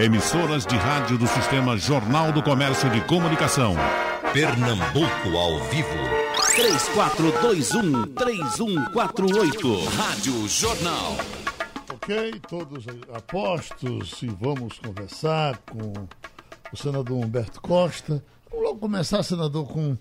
[0.00, 3.74] Emissoras de rádio do Sistema Jornal do Comércio de Comunicação.
[4.32, 5.90] Pernambuco ao vivo.
[8.16, 9.84] 3421-3148.
[9.94, 11.18] Rádio Jornal.
[11.92, 15.92] Ok, todos apostos e vamos conversar com
[16.72, 18.24] o senador Humberto Costa.
[18.50, 19.98] Vamos logo começar, senador, com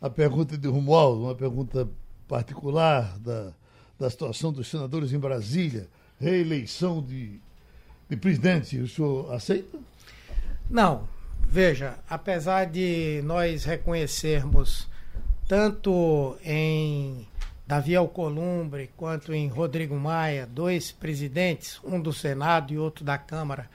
[0.00, 1.90] a pergunta de Romualdo, uma pergunta
[2.28, 3.52] particular da,
[3.98, 5.88] da situação dos senadores em Brasília,
[6.20, 7.40] reeleição de,
[8.10, 8.76] de presidente.
[8.78, 9.78] O senhor aceita?
[10.68, 11.08] Não.
[11.48, 14.88] Veja, apesar de nós reconhecermos
[15.48, 17.26] tanto em
[17.66, 23.68] Davi Alcolumbre quanto em Rodrigo Maia, dois presidentes, um do Senado e outro da Câmara,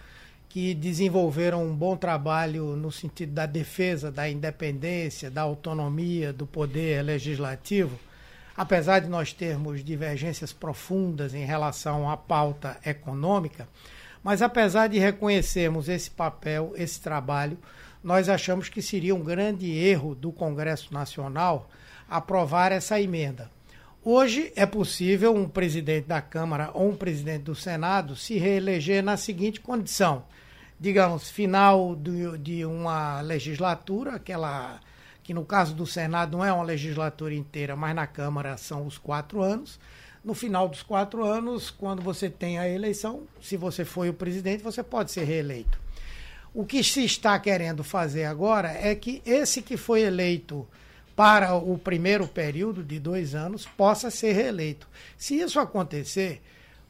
[0.47, 7.03] que desenvolveram um bom trabalho no sentido da defesa da independência, da autonomia do poder
[7.03, 7.99] legislativo,
[8.55, 13.67] apesar de nós termos divergências profundas em relação à pauta econômica,
[14.25, 17.59] mas apesar de reconhecermos esse papel, esse trabalho,
[18.03, 21.69] nós achamos que seria um grande erro do Congresso Nacional
[22.09, 23.51] aprovar essa emenda.
[24.03, 29.15] Hoje é possível um presidente da Câmara ou um presidente do Senado se reeleger na
[29.15, 30.23] seguinte condição:
[30.79, 34.79] digamos, final de, uma legislatura, aquela
[35.21, 38.97] que no caso do Senado não é uma legislatura inteira, mas na Câmara são os
[38.97, 39.79] quatro anos.
[40.25, 44.63] No final dos quatro anos, quando você tem a eleição, se você foi o presidente,
[44.63, 45.79] você pode ser reeleito.
[46.51, 50.67] O que se está querendo fazer agora é que esse que foi eleito
[51.15, 54.87] para o primeiro período de dois anos possa ser reeleito.
[55.15, 56.41] Se isso acontecer,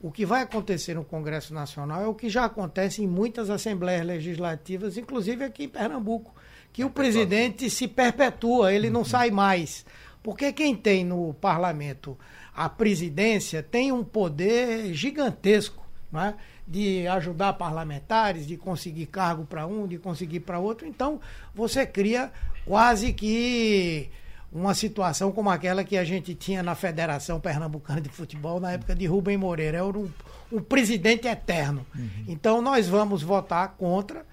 [0.01, 4.05] o que vai acontecer no Congresso Nacional é o que já acontece em muitas assembleias
[4.05, 6.33] legislativas, inclusive aqui em Pernambuco,
[6.71, 9.85] que o presidente se perpetua, ele não sai mais.
[10.23, 12.17] Porque quem tem no parlamento
[12.55, 16.35] a presidência tem um poder gigantesco né?
[16.67, 20.87] de ajudar parlamentares, de conseguir cargo para um, de conseguir para outro.
[20.87, 21.19] Então,
[21.53, 22.31] você cria
[22.65, 24.09] quase que
[24.51, 28.95] uma situação como aquela que a gente tinha na Federação Pernambucana de Futebol na época
[28.95, 29.79] de Rubem Moreira.
[29.79, 30.09] Era um,
[30.49, 31.85] um presidente eterno.
[31.93, 32.09] Uhum.
[32.27, 34.25] Então nós vamos votar contra.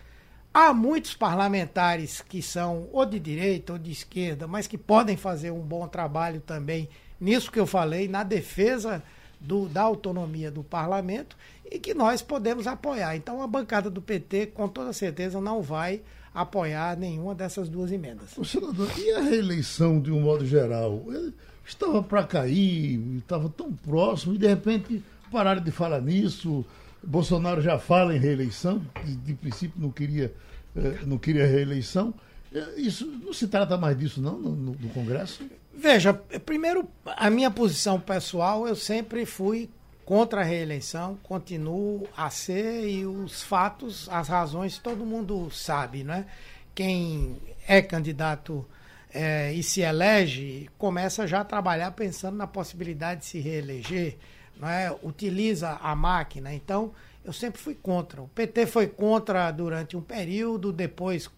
[0.54, 5.50] Há muitos parlamentares que são ou de direita ou de esquerda, mas que podem fazer
[5.50, 6.88] um bom trabalho também
[7.22, 9.02] nisso que eu falei, na defesa
[9.40, 11.36] do, da autonomia do parlamento
[11.70, 13.16] e que nós podemos apoiar.
[13.16, 16.02] Então a bancada do PT, com toda certeza, não vai
[16.34, 18.36] apoiar nenhuma dessas duas emendas.
[18.36, 21.04] O senador, e a reeleição de um modo geral?
[21.08, 21.32] Ele
[21.64, 26.64] estava para cair, estava tão próximo e de repente pararam de falar nisso.
[27.02, 30.32] Bolsonaro já fala em reeleição, de, de princípio não queria,
[30.76, 32.14] eh, não queria reeleição.
[32.54, 35.42] Eh, isso não se trata mais disso, não, no, no Congresso?
[35.74, 36.12] Veja,
[36.44, 39.70] primeiro, a minha posição pessoal, eu sempre fui
[40.04, 46.26] contra a reeleição, continuo a ser e os fatos, as razões, todo mundo sabe, né?
[46.74, 48.66] Quem é candidato
[49.12, 54.16] é, e se elege começa já a trabalhar pensando na possibilidade de se reeleger,
[54.58, 54.94] não é?
[55.02, 56.52] Utiliza a máquina.
[56.52, 56.92] Então,
[57.24, 58.20] eu sempre fui contra.
[58.20, 61.30] O PT foi contra durante um período, depois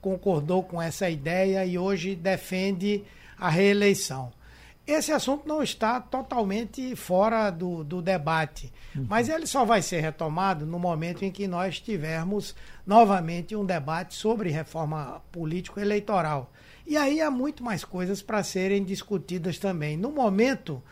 [0.00, 3.04] concordou com essa ideia e hoje defende
[3.40, 4.30] a reeleição.
[4.86, 9.06] Esse assunto não está totalmente fora do, do debate, uhum.
[9.08, 12.54] mas ele só vai ser retomado no momento em que nós tivermos
[12.86, 16.52] novamente um debate sobre reforma político-eleitoral.
[16.86, 19.96] E aí há muito mais coisas para serem discutidas também.
[19.96, 20.82] No momento,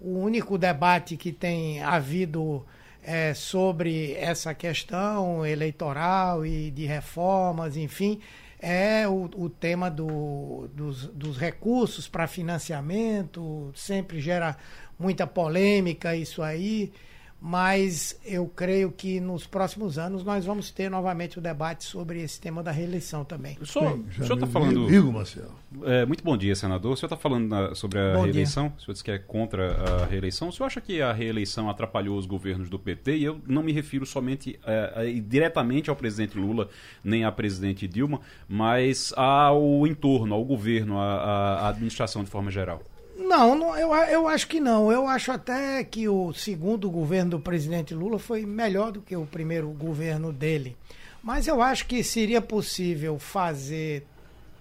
[0.00, 2.64] o único debate que tem havido
[3.02, 8.20] é, sobre essa questão eleitoral e de reformas, enfim,
[8.58, 14.56] é o, o tema do, dos, dos recursos para financiamento, sempre gera
[14.98, 16.92] muita polêmica isso aí
[17.40, 22.40] mas eu creio que nos próximos anos nós vamos ter novamente o debate sobre esse
[22.40, 23.56] tema da reeleição também.
[23.60, 24.88] O senhor está falando.
[24.88, 25.54] Digo, Marcelo.
[25.84, 26.92] É, muito bom dia, senador.
[26.92, 28.68] O senhor está falando na, sobre a bom reeleição?
[28.68, 28.76] Dia.
[28.76, 30.48] O senhor disse que é contra a reeleição.
[30.48, 33.18] O senhor acha que a reeleição atrapalhou os governos do PT?
[33.18, 36.68] E eu não me refiro somente é, diretamente ao presidente Lula,
[37.04, 42.82] nem à presidente Dilma, mas ao entorno, ao governo, à, à administração de forma geral.
[43.28, 44.90] Não, não eu, eu acho que não.
[44.90, 49.26] Eu acho até que o segundo governo do presidente Lula foi melhor do que o
[49.26, 50.74] primeiro governo dele.
[51.22, 54.06] Mas eu acho que seria possível fazer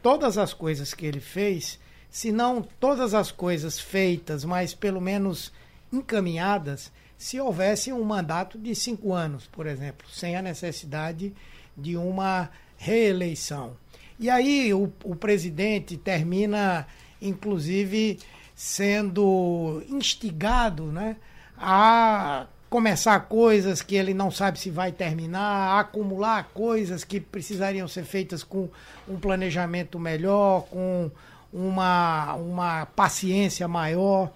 [0.04, 1.80] todas as coisas que ele fez,
[2.10, 5.50] se não todas as coisas feitas, mas pelo menos
[5.92, 11.34] encaminhadas, se houvesse um mandato de cinco anos, por exemplo, sem a necessidade
[11.76, 13.78] de uma reeleição.
[14.20, 16.86] E aí o, o presidente termina,
[17.22, 18.20] inclusive,
[18.58, 21.16] sendo instigado né,
[21.56, 28.04] a começar coisas que ele não sabe se vai terminar, acumular coisas que precisariam ser
[28.04, 28.68] feitas com
[29.08, 31.12] um planejamento melhor, com
[31.54, 34.34] uma, uma paciência maior.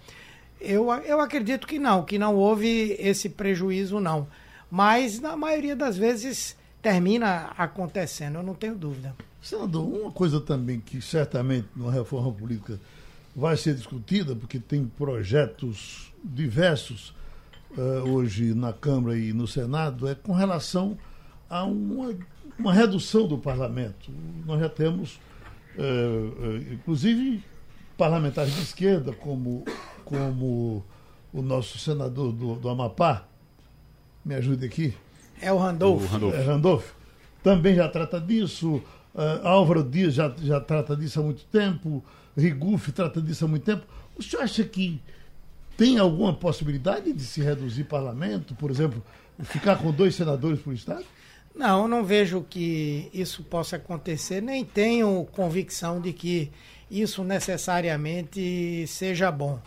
[0.60, 4.28] Eu, eu acredito que não, que não houve esse prejuízo, não.
[4.70, 9.16] Mas na maioria das vezes termina acontecendo, eu não tenho dúvida.
[9.42, 12.80] Senador, uma coisa também que certamente numa reforma política
[13.36, 17.14] vai ser discutida, porque tem projetos diversos
[17.78, 20.98] uh, hoje na Câmara e no Senado, é com relação
[21.50, 22.14] a uma,
[22.58, 24.12] uma redução do parlamento.
[24.46, 25.20] Nós já temos,
[25.78, 27.44] uh, uh, inclusive,
[27.98, 29.64] parlamentares de esquerda, como,
[30.06, 30.84] como
[31.34, 33.26] o nosso senador do, do Amapá,
[34.24, 34.94] me ajude aqui.
[35.42, 36.06] É o Randolfo.
[36.06, 36.38] O Randolfo.
[36.38, 36.96] É Randolfo.
[37.44, 38.76] Também já trata disso.
[39.14, 42.04] Uh, Álvaro Dias já, já trata disso há muito tempo.
[42.38, 43.86] Rigufe trata disso há muito tempo.
[44.18, 45.02] O senhor acha que
[45.78, 49.04] tem alguma possibilidade de se reduzir parlamento, por exemplo,
[49.44, 51.06] ficar com dois senadores por estado?
[51.56, 56.52] Não, não vejo que isso possa acontecer, nem tenho convicção de que
[56.90, 59.60] isso necessariamente seja bom.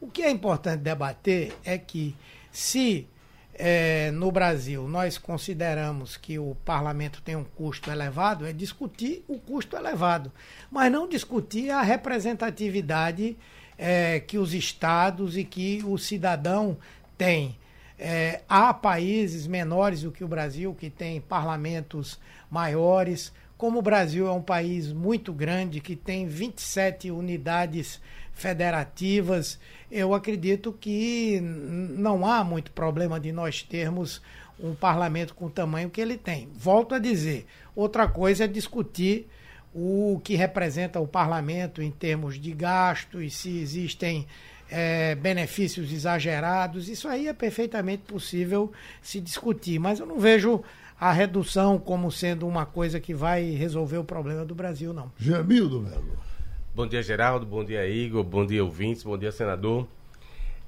[0.00, 2.14] O que é importante debater é que
[2.50, 3.06] se
[3.54, 9.38] é, no Brasil nós consideramos que o parlamento tem um custo elevado, é discutir o
[9.38, 10.32] custo elevado,
[10.70, 13.36] mas não discutir a representatividade
[13.76, 16.76] é, que os estados e que o cidadão
[17.18, 17.58] tem.
[17.98, 22.18] É, há países menores do que o Brasil que tem parlamentos
[22.50, 23.32] maiores.
[23.56, 28.00] Como o Brasil é um país muito grande, que tem 27 unidades
[28.32, 29.58] federativas,
[29.90, 34.22] eu acredito que não há muito problema de nós termos
[34.58, 36.48] um parlamento com o tamanho que ele tem.
[36.54, 39.28] Volto a dizer, outra coisa é discutir
[39.74, 44.26] o que representa o parlamento em termos de gasto e se existem
[44.70, 46.88] é, benefícios exagerados.
[46.88, 50.62] Isso aí é perfeitamente possível se discutir, mas eu não vejo
[51.00, 55.10] a redução como sendo uma coisa que vai resolver o problema do Brasil, não.
[55.18, 56.31] Jamildo Melo.
[56.74, 57.44] Bom dia, Geraldo.
[57.44, 58.24] Bom dia, Igor.
[58.24, 59.02] Bom dia, ouvintes.
[59.02, 59.86] Bom dia, senador.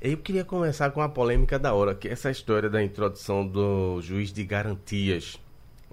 [0.01, 4.01] Eu queria começar com a polêmica da hora, que é essa história da introdução do
[4.03, 5.39] juiz de garantias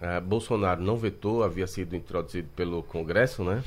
[0.02, 3.64] Uh, Bolsonaro não vetou, havia sido introduzido pelo Congresso, né?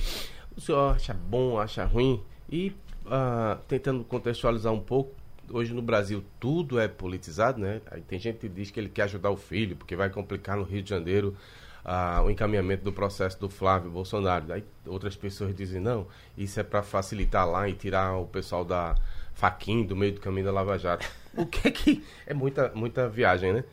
[0.56, 2.20] O senhor acha bom, acha ruim?
[2.50, 2.72] E
[3.06, 5.14] uh, tentando contextualizar um pouco,
[5.48, 7.80] hoje no Brasil tudo é politizado, né?
[7.88, 10.64] Aí tem gente que diz que ele quer ajudar o filho, porque vai complicar no
[10.64, 11.36] Rio de Janeiro
[11.84, 14.52] uh, o encaminhamento do processo do Flávio Bolsonaro.
[14.52, 18.94] Aí outras pessoas dizem, não, isso é para facilitar lá e tirar o pessoal da
[19.34, 21.06] faquinha do meio do caminho da Lava Jato.
[21.36, 22.04] O que é que...
[22.28, 23.64] É muita, muita viagem, né?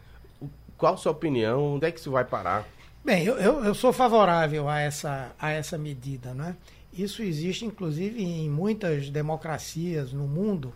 [0.76, 1.76] Qual a sua opinião?
[1.76, 2.68] Onde é que isso vai parar?
[3.06, 6.34] Bem, eu, eu, eu sou favorável a essa, a essa medida.
[6.34, 6.56] Né?
[6.92, 10.74] Isso existe, inclusive, em muitas democracias no mundo,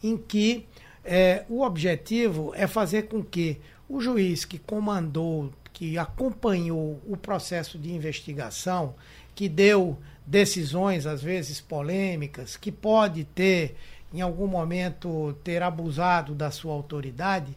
[0.00, 0.64] em que
[1.04, 3.58] é, o objetivo é fazer com que
[3.88, 8.96] o juiz que comandou, que acompanhou o processo de investigação,
[9.32, 9.96] que deu
[10.26, 13.76] decisões, às vezes polêmicas, que pode ter,
[14.12, 17.56] em algum momento, ter abusado da sua autoridade,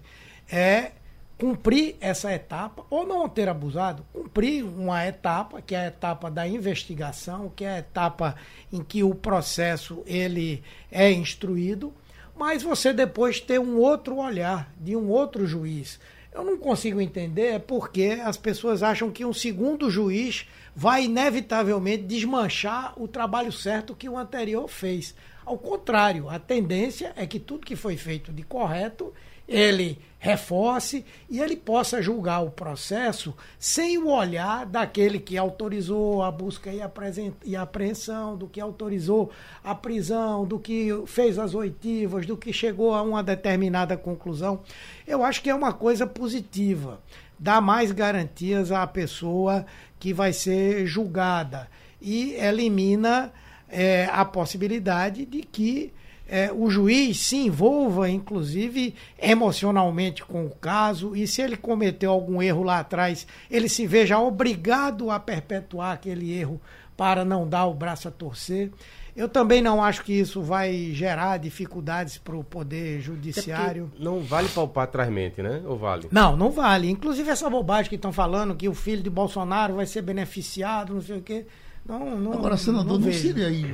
[0.51, 0.91] é
[1.35, 6.47] cumprir essa etapa, ou não ter abusado, cumprir uma etapa, que é a etapa da
[6.47, 8.35] investigação, que é a etapa
[8.71, 11.91] em que o processo ele é instruído,
[12.35, 16.00] mas você depois ter um outro olhar de um outro juiz.
[16.33, 22.94] Eu não consigo entender porque as pessoas acham que um segundo juiz vai inevitavelmente desmanchar
[22.95, 25.14] o trabalho certo que o anterior fez.
[25.45, 29.14] Ao contrário, a tendência é que tudo que foi feito de correto
[29.47, 36.30] ele reforce e ele possa julgar o processo sem o olhar daquele que autorizou a
[36.30, 39.31] busca e a apreensão, do que autorizou
[39.63, 44.61] a prisão, do que fez as oitivas, do que chegou a uma determinada conclusão.
[45.07, 47.01] Eu acho que é uma coisa positiva.
[47.40, 49.66] Dá mais garantias à pessoa
[49.99, 51.68] que vai ser julgada
[51.99, 53.33] e elimina
[53.68, 55.92] é, a possibilidade de que
[56.33, 62.42] é, o juiz se envolva, inclusive, emocionalmente com o caso, e se ele cometeu algum
[62.42, 66.61] erro lá atrás, ele se veja obrigado a perpetuar aquele erro
[66.95, 68.71] para não dar o braço a torcer.
[69.14, 73.92] Eu também não acho que isso vai gerar dificuldades para o Poder Judiciário.
[74.00, 75.61] não vale palpar atrásmente, né?
[75.66, 76.07] Ou vale?
[76.14, 76.90] Não, não vale.
[76.90, 81.02] Inclusive essa bobagem que estão falando, que o filho de Bolsonaro vai ser beneficiado, não
[81.02, 81.45] sei o quê.
[81.92, 83.66] Não, não, Agora, senador, não, não seria aí,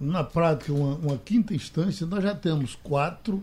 [0.00, 2.06] na prática, uma, uma, quinta instância?
[2.06, 3.42] Nós já temos quatro,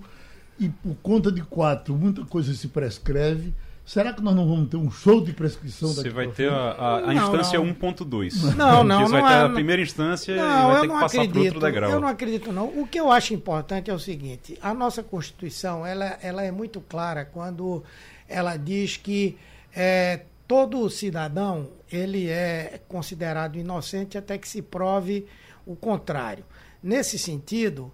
[0.60, 3.54] e por conta de quatro, muita coisa se prescreve,
[3.84, 7.10] Será que nós não vamos ter um show de prescrição Você vai ter a, a,
[7.10, 8.56] a instância 1.2.
[8.56, 9.02] Não, não.
[9.02, 11.34] Você vai não ter é, a primeira instância não, e vai ter que passar acredito,
[11.34, 11.92] por outro degrau.
[11.92, 12.66] Eu não acredito, não.
[12.68, 16.80] O que eu acho importante é o seguinte: a nossa Constituição ela, ela é muito
[16.80, 17.84] clara quando
[18.30, 19.38] ela diz que
[19.76, 25.28] é, todo cidadão ele é considerado inocente até que se prove
[25.66, 26.46] o contrário.
[26.82, 27.92] Nesse sentido,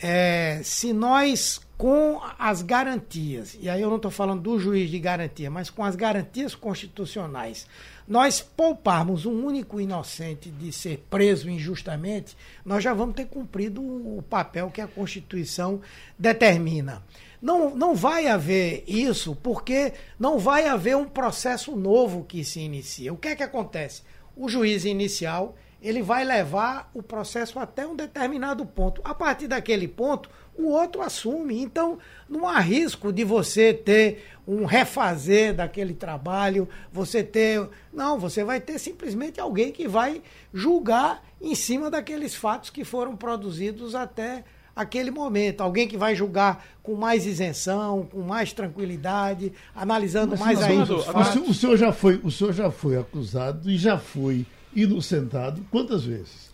[0.00, 4.98] é, se nós, com as garantias, e aí eu não estou falando do juiz de
[4.98, 7.66] garantia, mas com as garantias constitucionais,
[8.06, 14.22] nós pouparmos um único inocente de ser preso injustamente, nós já vamos ter cumprido o
[14.30, 15.80] papel que a Constituição
[16.16, 17.02] determina.
[17.40, 23.12] Não, não vai haver isso porque não vai haver um processo novo que se inicia.
[23.12, 24.02] O que é que acontece?
[24.36, 29.00] O juiz inicial ele vai levar o processo até um determinado ponto.
[29.04, 31.62] A partir daquele ponto, o outro assume.
[31.62, 37.68] Então, não há risco de você ter um refazer daquele trabalho, você ter.
[37.92, 40.20] Não, você vai ter simplesmente alguém que vai
[40.52, 44.44] julgar em cima daqueles fatos que foram produzidos até
[44.78, 45.60] aquele momento.
[45.60, 51.48] Alguém que vai julgar com mais isenção, com mais tranquilidade, analisando mas, mais ainda fatos.
[51.48, 56.48] O senhor, já foi, o senhor já foi acusado e já foi inocentado quantas vezes?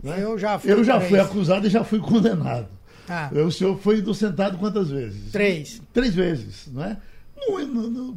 [0.00, 0.22] Né?
[0.22, 0.72] Eu já fui.
[0.72, 2.68] Eu já fui acusado e já fui condenado.
[3.08, 3.30] Ah.
[3.32, 5.32] O senhor foi inocentado quantas vezes?
[5.32, 5.82] Três.
[5.92, 6.96] Três vezes, não é?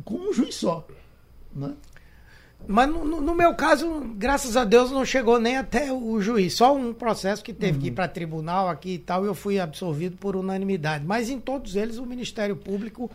[0.05, 0.87] com um juiz só.
[1.55, 1.73] Né?
[2.67, 6.53] Mas no, no, meu caso, graças a Deus, não chegou nem até o juiz.
[6.53, 7.79] Só um processo que teve uhum.
[7.79, 7.95] que ir uhum.
[7.95, 11.03] para tribunal aqui e tal, e eu fui absolvido por unanimidade.
[11.05, 13.09] Mas em todos eles, o Ministério Público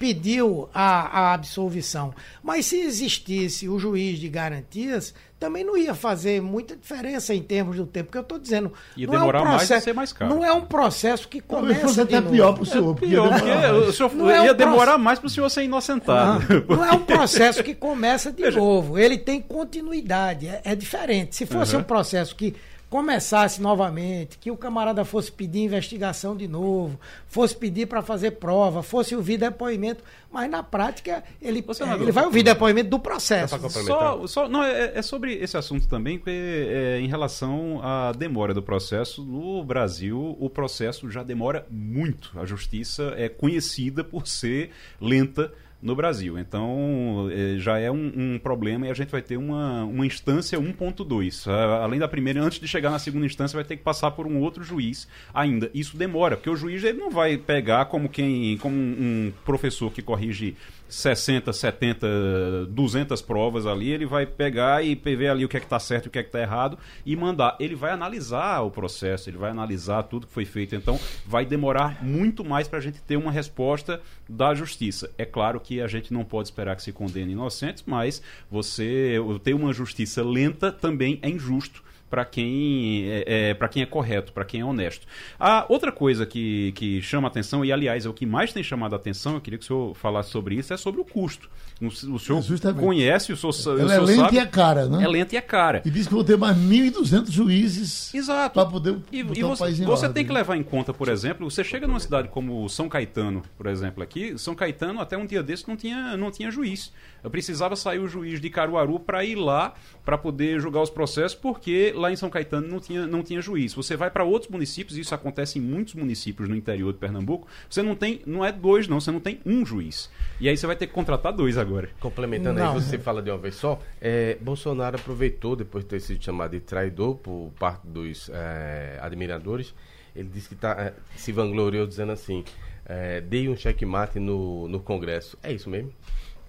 [0.00, 2.14] pediu a, a absolvição.
[2.42, 7.76] Mas se existisse o juiz de garantias, também não ia fazer muita diferença em termos
[7.76, 8.72] do tempo, porque eu estou dizendo.
[8.96, 10.34] Ia demorar é um processo, mais e ser mais caro.
[10.34, 11.66] Não é um processo que começa.
[11.66, 12.32] Talvez fosse até novo.
[12.32, 12.96] pior para o senhor.
[12.96, 15.64] É pior, porque o senhor não ia é um demorar mais para o senhor ser
[15.64, 16.64] inocentado.
[16.66, 18.98] Não, não, é um processo que começa de novo.
[18.98, 20.46] Ele tem continuidade.
[20.46, 21.36] É, é diferente.
[21.36, 21.82] Se fosse uhum.
[21.82, 22.56] um processo que
[22.90, 28.82] começasse novamente, que o camarada fosse pedir investigação de novo, fosse pedir para fazer prova,
[28.82, 33.56] fosse ouvir depoimento, mas na prática ele, é, ele vai ouvir depoimento do processo.
[33.70, 38.52] Só, só, não, é, é, sobre esse assunto também, que é, em relação à demora
[38.52, 40.36] do processo, no Brasil.
[40.40, 42.32] O processo já demora muito.
[42.40, 44.70] A justiça é conhecida por ser
[45.00, 45.52] lenta
[45.82, 46.38] no Brasil.
[46.38, 50.58] Então, é, já é um, um, problema e a gente vai ter uma, uma instância
[50.58, 51.48] 1.2.
[51.82, 54.38] Além da primeira, antes de chegar na segunda instância, vai ter que passar por um
[54.40, 55.70] outro juiz ainda.
[55.72, 60.02] Isso demora, porque o juiz ele não vai pegar como quem como um professor que
[60.02, 60.56] corrige
[60.90, 65.66] 60, 70, 200 provas ali, ele vai pegar e ver ali o que é que
[65.66, 67.56] está certo e o que é que está errado e mandar.
[67.60, 70.74] Ele vai analisar o processo, ele vai analisar tudo que foi feito.
[70.74, 75.10] Então, vai demorar muito mais para a gente ter uma resposta da justiça.
[75.16, 78.20] É claro que a gente não pode esperar que se condene inocentes, mas
[78.50, 83.86] você ter uma justiça lenta também é injusto para quem é, é para quem é
[83.86, 85.06] correto, para quem é honesto.
[85.38, 88.94] A outra coisa que, que chama atenção, e aliás é o que mais tem chamado
[88.94, 91.48] a atenção, eu queria que o senhor falasse sobre isso, é sobre o custo.
[91.80, 92.78] O, senhor Justamente.
[92.78, 95.02] conhece, o senhor, Ela o senhor é lenta sabe, e é cara, né?
[95.02, 95.80] É lenta e é cara.
[95.82, 98.12] E diz que vão ter mais 1.200 juízes
[98.52, 101.86] para poder e, e você, você tem que levar em conta, por exemplo, você chega
[101.86, 105.74] numa cidade como São Caetano, por exemplo, aqui, São Caetano até um dia desse não
[105.74, 106.92] tinha, não tinha juiz.
[107.24, 109.72] Eu precisava sair o juiz de Caruaru para ir lá
[110.04, 113.72] para poder julgar os processos, porque lá em São Caetano não tinha, não tinha juiz.
[113.72, 117.82] Você vai para outros municípios, isso acontece em muitos municípios no interior de Pernambuco, você
[117.82, 120.10] não tem, não é dois não, você não tem um juiz.
[120.38, 121.69] E aí você vai ter que contratar dois agora.
[121.98, 122.74] Complementando não.
[122.74, 126.52] aí, você fala de uma vez só, é, Bolsonaro aproveitou, depois de ter sido chamado
[126.52, 129.74] de traidor por parte dos é, admiradores,
[130.14, 132.44] ele disse que tá, é, se vangloriou dizendo assim,
[132.86, 135.38] é, dei um checkmate no, no Congresso.
[135.42, 135.92] É isso mesmo?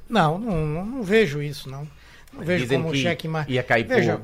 [0.10, 1.88] Não, não, não vejo isso, não.
[2.34, 3.52] Não vejo Dizem como checkmate.
[3.52, 4.18] Ia cair Veja,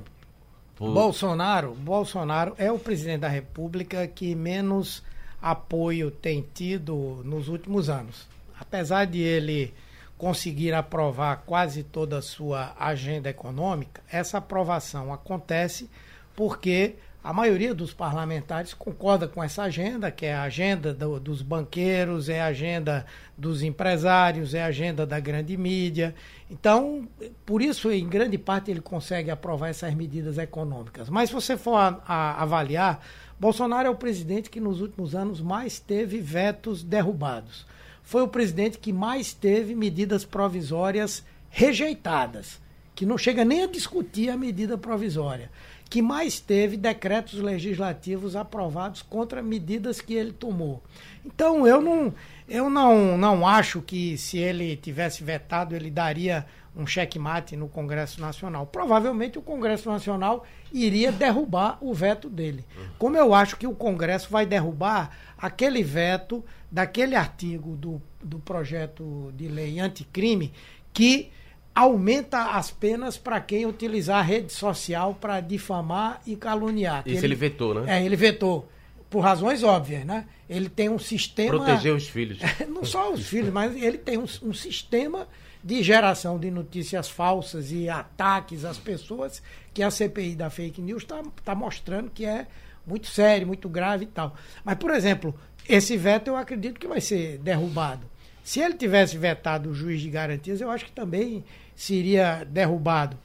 [0.75, 0.93] por, por...
[0.93, 5.03] Bolsonaro, Bolsonaro é o presidente da República que menos
[5.41, 8.27] apoio tem tido nos últimos anos.
[8.59, 9.73] Apesar de ele
[10.17, 15.89] conseguir aprovar quase toda a sua agenda econômica, essa aprovação acontece
[16.35, 21.41] porque a maioria dos parlamentares concorda com essa agenda, que é a agenda do, dos
[21.41, 23.05] banqueiros, é a agenda
[23.37, 26.15] dos empresários, é a agenda da grande mídia.
[26.49, 27.05] Então,
[27.45, 31.09] por isso, em grande parte, ele consegue aprovar essas medidas econômicas.
[31.09, 33.01] Mas se você for a, a avaliar,
[33.37, 37.65] Bolsonaro é o presidente que nos últimos anos mais teve vetos derrubados.
[38.07, 42.57] Foi o presidente que mais teve medidas provisórias rejeitadas,
[42.95, 45.51] que não chega nem a discutir a medida provisória
[45.89, 50.83] que mais teve decretos legislativos aprovados contra medidas que ele tomou.
[51.25, 52.13] Então eu não,
[52.47, 56.45] eu não, não acho que se ele tivesse vetado ele daria
[56.77, 58.67] um checkmate no Congresso Nacional.
[58.67, 62.63] Provavelmente o Congresso Nacional iria derrubar o veto dele.
[62.99, 69.33] Como eu acho que o Congresso vai derrubar aquele veto daquele artigo do, do projeto
[69.35, 70.53] de lei anticrime
[70.93, 71.31] que
[71.73, 77.03] aumenta as penas para quem utilizar a rede social para difamar e caluniar.
[77.05, 77.99] Isso ele, ele, vetou, né?
[77.99, 78.69] É, ele vetou.
[79.09, 80.25] Por razões óbvias, né?
[80.49, 81.57] Ele tem um sistema.
[81.57, 82.39] Proteger os filhos.
[82.67, 85.27] Não só os filhos, mas ele tem um, um sistema
[85.67, 89.43] de geração de notícias falsas e ataques às pessoas
[89.73, 92.47] que a CPI da fake news está tá mostrando que é
[92.85, 94.33] muito sério, muito grave e tal.
[94.63, 98.09] Mas, por exemplo, esse veto eu acredito que vai ser derrubado.
[98.45, 101.43] Se ele tivesse vetado o juiz de garantias, eu acho que também
[101.75, 103.17] seria derrubado.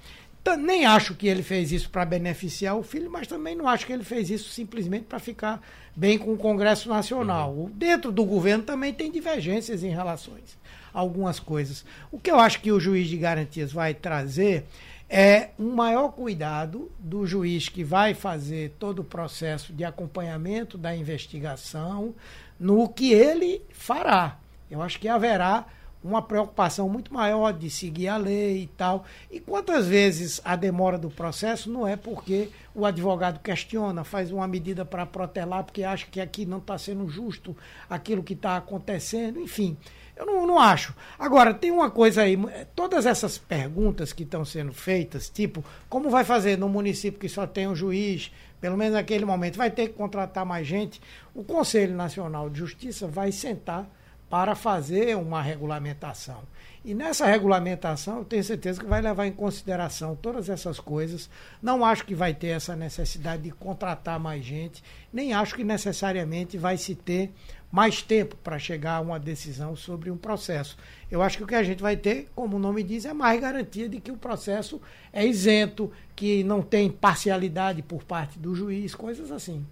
[0.58, 3.92] Nem acho que ele fez isso para beneficiar o filho, mas também não acho que
[3.92, 5.62] ele fez isso simplesmente para ficar
[5.94, 7.52] bem com o Congresso Nacional.
[7.52, 7.70] Uhum.
[7.72, 10.60] Dentro do governo também tem divergências em relações
[10.92, 11.84] algumas coisas.
[12.10, 14.66] O que eu acho que o juiz de garantias vai trazer
[15.08, 20.96] é um maior cuidado do juiz que vai fazer todo o processo de acompanhamento da
[20.96, 22.14] investigação
[22.58, 24.38] no que ele fará.
[24.70, 25.66] Eu acho que haverá
[26.02, 29.04] uma preocupação muito maior de seguir a lei e tal.
[29.30, 34.48] E quantas vezes a demora do processo não é porque o advogado questiona, faz uma
[34.48, 37.56] medida para protelar, porque acha que aqui não está sendo justo
[37.88, 39.76] aquilo que está acontecendo, enfim.
[40.14, 40.94] Eu não, não acho.
[41.18, 42.38] Agora, tem uma coisa aí,
[42.74, 47.46] todas essas perguntas que estão sendo feitas, tipo, como vai fazer no município que só
[47.46, 51.00] tem um juiz, pelo menos naquele momento, vai ter que contratar mais gente?
[51.34, 53.88] O Conselho Nacional de Justiça vai sentar
[54.32, 56.42] para fazer uma regulamentação.
[56.84, 61.28] E nessa regulamentação, eu tenho certeza que vai levar em consideração todas essas coisas.
[61.62, 66.56] Não acho que vai ter essa necessidade de contratar mais gente, nem acho que necessariamente
[66.56, 67.30] vai se ter
[67.72, 70.76] mais tempo para chegar a uma decisão sobre um processo.
[71.10, 73.40] Eu acho que o que a gente vai ter, como o nome diz, é mais
[73.40, 74.78] garantia de que o processo
[75.10, 79.64] é isento, que não tem parcialidade por parte do juiz, coisas assim.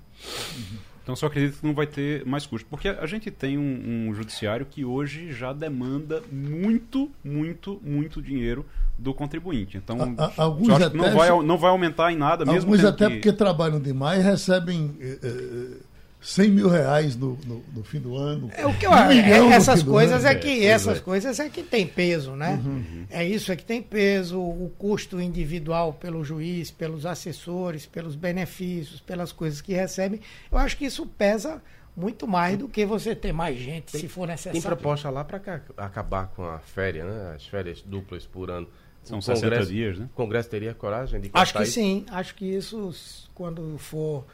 [0.56, 0.78] Uhum.
[1.02, 2.66] Então só acredito que não vai ter mais custo.
[2.70, 8.64] Porque a gente tem um, um judiciário que hoje já demanda muito, muito, muito dinheiro
[8.98, 9.76] do contribuinte.
[9.76, 12.70] Então, a, a, alguns até não, vai, não vai aumentar em nada mesmo.
[12.70, 13.14] Alguns até que...
[13.14, 14.96] porque trabalham demais recebem.
[15.00, 15.89] Eh, eh
[16.20, 18.50] 100 mil reais no, no, no, fim do ano.
[18.54, 21.00] É o que eu um é, essas coisas é que é, essas é.
[21.00, 22.60] coisas é que tem peso, né?
[22.62, 23.06] Uhum.
[23.08, 29.00] É isso é que tem peso, o custo individual pelo juiz, pelos assessores, pelos benefícios,
[29.00, 30.20] pelas coisas que recebem.
[30.52, 31.62] Eu acho que isso pesa
[31.96, 34.60] muito mais do que você ter mais gente, tem, se for necessário.
[34.60, 37.32] Tem proposta lá para acabar com a férias, né?
[37.34, 38.68] As férias duplas por ano.
[39.02, 40.04] São o 60 Congresso, dias, né?
[40.04, 41.72] O Congresso teria coragem de Acho que isso?
[41.72, 42.92] sim, acho que isso
[43.34, 44.26] quando for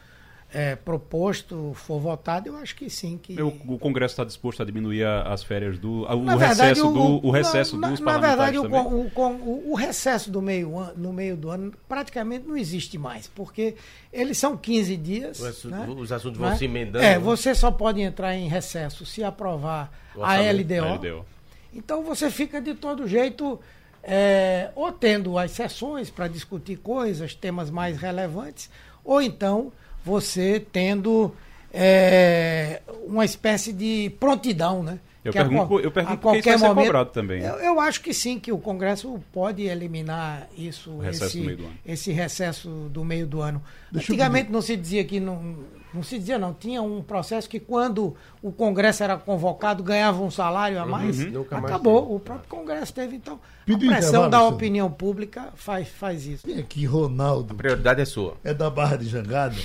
[0.53, 3.19] é, proposto for votado, eu acho que sim.
[3.21, 3.41] Que...
[3.43, 6.05] O, o Congresso está disposto a diminuir as férias do.
[6.05, 8.63] O na recesso, verdade, o, do, o recesso na, dos na, parlamentares.
[8.63, 13.27] Na verdade, o, o, recesso do meio, no meio do ano praticamente não existe mais,
[13.27, 13.75] porque
[14.13, 15.41] eles são 15 dias.
[15.41, 15.87] Os, né?
[15.89, 16.57] os assuntos vão né?
[16.57, 17.05] se emendando.
[17.05, 20.85] É, você só pode entrar em recesso se aprovar a LDO.
[20.85, 21.27] a LDO.
[21.75, 23.61] Então você fica de todo jeito.
[24.09, 28.71] É, ou tendo as sessões para discutir coisas, temas mais relevantes,
[29.05, 29.73] ou então
[30.07, 31.35] você tendo
[31.75, 35.01] é, uma espécie de prontidão, né?
[35.25, 37.43] Eu que pergunto, a, eu pergunto a qualquer isso momento, cobrado também.
[37.43, 42.69] Eu, eu, acho que sim, que o Congresso pode eliminar isso, recesso esse, esse recesso
[42.89, 43.61] do meio do ano.
[43.91, 45.57] Deixa Antigamente não se dizia que não,
[45.93, 50.31] não se dizia não, tinha um processo que quando o Congresso era convocado ganhava um
[50.31, 50.91] salário a uhum.
[50.91, 51.19] mais.
[51.19, 52.03] Uhum, acabou.
[52.03, 53.41] Mais o próprio Congresso teve então.
[53.69, 56.47] A pressão da opinião pública faz, faz isso.
[56.47, 57.53] Tem aqui Ronaldo.
[57.53, 58.37] A prioridade é sua.
[58.45, 59.57] É da Barra de Jangada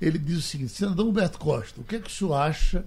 [0.00, 2.84] ele diz o seguinte: senador Humberto Costa, o que é que o senhor acha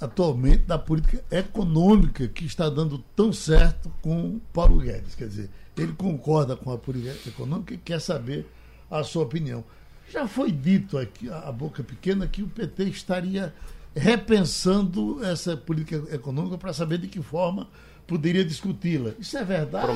[0.00, 5.14] atualmente da política econômica que está dando tão certo com Paulo Guedes?
[5.14, 8.46] Quer dizer, ele concorda com a política econômica e quer saber
[8.90, 9.64] a sua opinião.
[10.10, 13.54] Já foi dito aqui, a boca pequena, que o PT estaria
[13.94, 17.68] repensando essa política econômica para saber de que forma
[18.06, 19.12] poderia discuti-la.
[19.18, 19.86] Isso é verdade?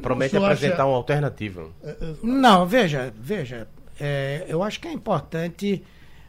[0.00, 0.86] Promete apresentar acha...
[0.86, 1.68] uma alternativa.
[1.82, 3.66] É, é, Não, veja, veja,
[3.98, 5.84] é, eu acho que é importante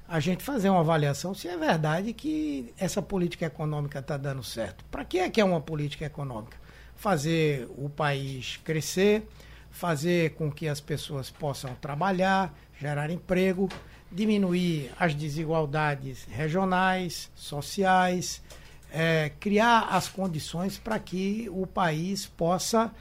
[0.08, 4.84] a gente fazer uma avaliação se é verdade que essa política econômica está dando certo.
[4.86, 6.58] Para que é que é uma política econômica?
[6.96, 9.28] Fazer o país crescer,
[9.70, 13.70] fazer com que as pessoas possam trabalhar, gerar emprego,
[14.12, 18.42] diminuir as desigualdades regionais, sociais,
[18.92, 22.92] é, criar as condições para que o país possa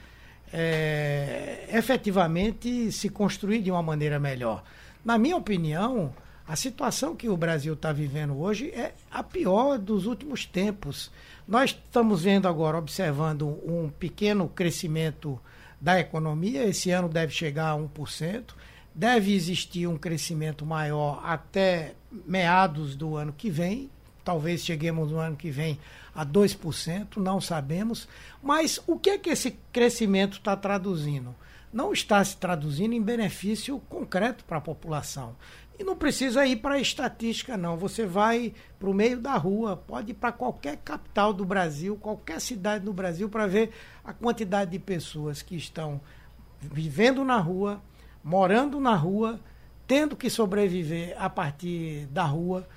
[0.53, 4.63] é, efetivamente se construir de uma maneira melhor.
[5.03, 6.13] Na minha opinião,
[6.47, 11.11] a situação que o Brasil está vivendo hoje é a pior dos últimos tempos.
[11.47, 15.39] Nós estamos vendo agora, observando um pequeno crescimento
[15.79, 18.43] da economia, esse ano deve chegar a 1%,
[18.93, 21.93] deve existir um crescimento maior até
[22.25, 23.89] meados do ano que vem,
[24.25, 25.79] talvez cheguemos no ano que vem
[26.13, 28.07] a 2%, não sabemos.
[28.41, 31.35] Mas o que é que esse crescimento está traduzindo?
[31.71, 35.35] Não está se traduzindo em benefício concreto para a população.
[35.79, 37.77] E não precisa ir para a estatística, não.
[37.77, 42.41] Você vai para o meio da rua, pode ir para qualquer capital do Brasil, qualquer
[42.41, 43.71] cidade do Brasil, para ver
[44.03, 46.01] a quantidade de pessoas que estão
[46.59, 47.81] vivendo na rua,
[48.21, 49.39] morando na rua,
[49.87, 52.67] tendo que sobreviver a partir da rua,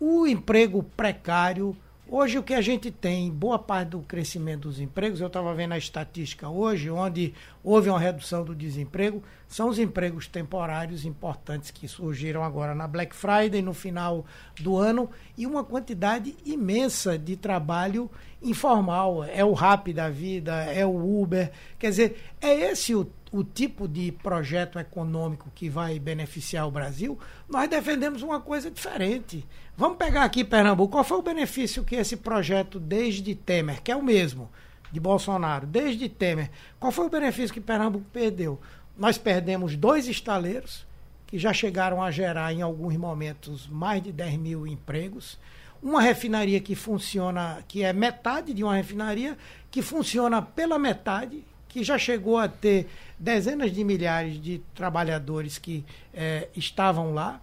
[0.00, 1.76] o emprego precário,
[2.12, 5.74] Hoje o que a gente tem, boa parte do crescimento dos empregos, eu estava vendo
[5.74, 11.86] a estatística hoje, onde houve uma redução do desemprego, são os empregos temporários importantes que
[11.86, 14.26] surgiram agora na Black Friday, no final
[14.58, 18.10] do ano, e uma quantidade imensa de trabalho
[18.42, 19.22] informal.
[19.22, 21.52] É o Rap da vida, é o Uber.
[21.78, 27.18] Quer dizer, é esse o o tipo de projeto econômico que vai beneficiar o Brasil,
[27.48, 29.46] nós defendemos uma coisa diferente.
[29.76, 33.96] Vamos pegar aqui Pernambuco, qual foi o benefício que esse projeto desde Temer, que é
[33.96, 34.50] o mesmo
[34.90, 38.60] de Bolsonaro, desde Temer, qual foi o benefício que Pernambuco perdeu?
[38.98, 40.84] Nós perdemos dois estaleiros,
[41.26, 45.38] que já chegaram a gerar em alguns momentos mais de 10 mil empregos,
[45.80, 49.38] uma refinaria que funciona, que é metade de uma refinaria,
[49.70, 55.84] que funciona pela metade, que já chegou a ter dezenas de milhares de trabalhadores que
[56.12, 57.40] é, estavam lá,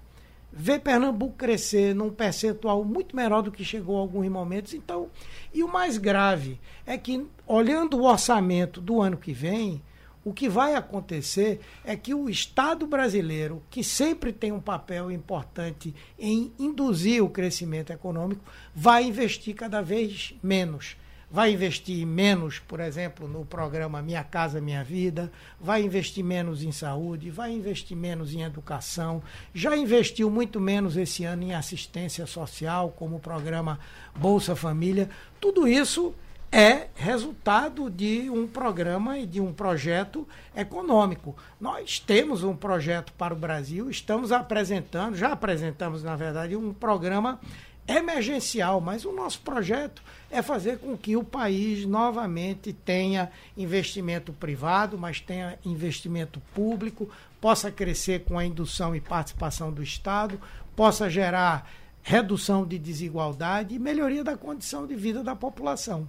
[0.52, 4.74] ver Pernambuco crescer num percentual muito menor do que chegou a alguns momentos.
[4.74, 5.10] Então,
[5.54, 9.82] e o mais grave é que, olhando o orçamento do ano que vem,
[10.26, 15.96] o que vai acontecer é que o Estado brasileiro, que sempre tem um papel importante
[16.20, 18.44] em induzir o crescimento econômico,
[18.76, 20.98] vai investir cada vez menos
[21.30, 26.72] vai investir menos, por exemplo, no programa Minha Casa Minha Vida, vai investir menos em
[26.72, 29.22] saúde, vai investir menos em educação,
[29.54, 33.80] já investiu muito menos esse ano em assistência social, como o programa
[34.16, 35.10] Bolsa Família.
[35.40, 36.16] Tudo isso
[36.52, 41.36] é resultado de um programa e de um projeto econômico.
[41.60, 47.40] Nós temos um projeto para o Brasil, estamos apresentando, já apresentamos, na verdade, um programa
[47.88, 54.98] emergencial, mas o nosso projeto é fazer com que o país novamente tenha investimento privado,
[54.98, 60.40] mas tenha investimento público, possa crescer com a indução e participação do Estado,
[60.76, 61.72] possa gerar
[62.04, 66.08] redução de desigualdade e melhoria da condição de vida da população.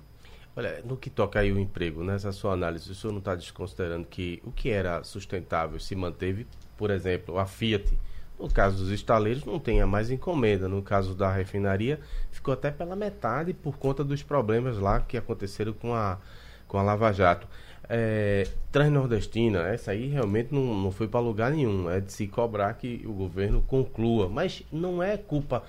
[0.57, 4.05] Olha, no que toca aí o emprego, nessa sua análise, o senhor não está desconsiderando
[4.05, 7.97] que o que era sustentável se manteve, por exemplo, a Fiat
[8.39, 10.69] no caso dos estaleiros, não tenha mais encomenda.
[10.69, 11.99] No caso da refinaria,
[12.31, 16.19] ficou até pela metade por conta dos problemas lá que aconteceram com a,
[16.67, 17.49] com a Lava Jato.
[17.89, 21.91] É, Transnordestina, essa aí realmente não, não foi para lugar nenhum.
[21.91, 24.29] É de se cobrar que o governo conclua.
[24.29, 25.65] Mas não é culpa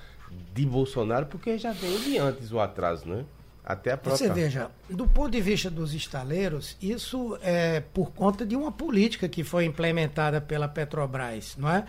[0.54, 3.26] de Bolsonaro, porque já veio de antes o atraso, né?
[3.64, 4.28] Até a própria...
[4.28, 9.30] Você veja, do ponto de vista dos estaleiros, isso é por conta de uma política
[9.30, 11.86] que foi implementada pela Petrobras, não é?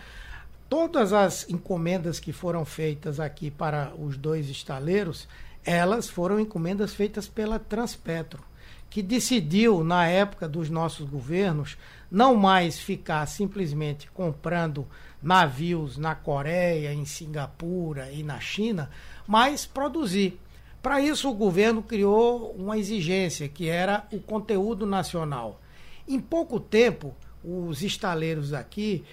[0.70, 5.26] Todas as encomendas que foram feitas aqui para os dois estaleiros,
[5.64, 8.40] elas foram encomendas feitas pela Transpetro,
[8.88, 11.76] que decidiu, na época dos nossos governos,
[12.08, 14.86] não mais ficar simplesmente comprando
[15.20, 18.88] navios na Coreia, em Singapura e na China,
[19.26, 20.38] mas produzir.
[20.80, 25.60] Para isso, o governo criou uma exigência, que era o conteúdo nacional.
[26.06, 27.12] Em pouco tempo,
[27.44, 29.04] os estaleiros aqui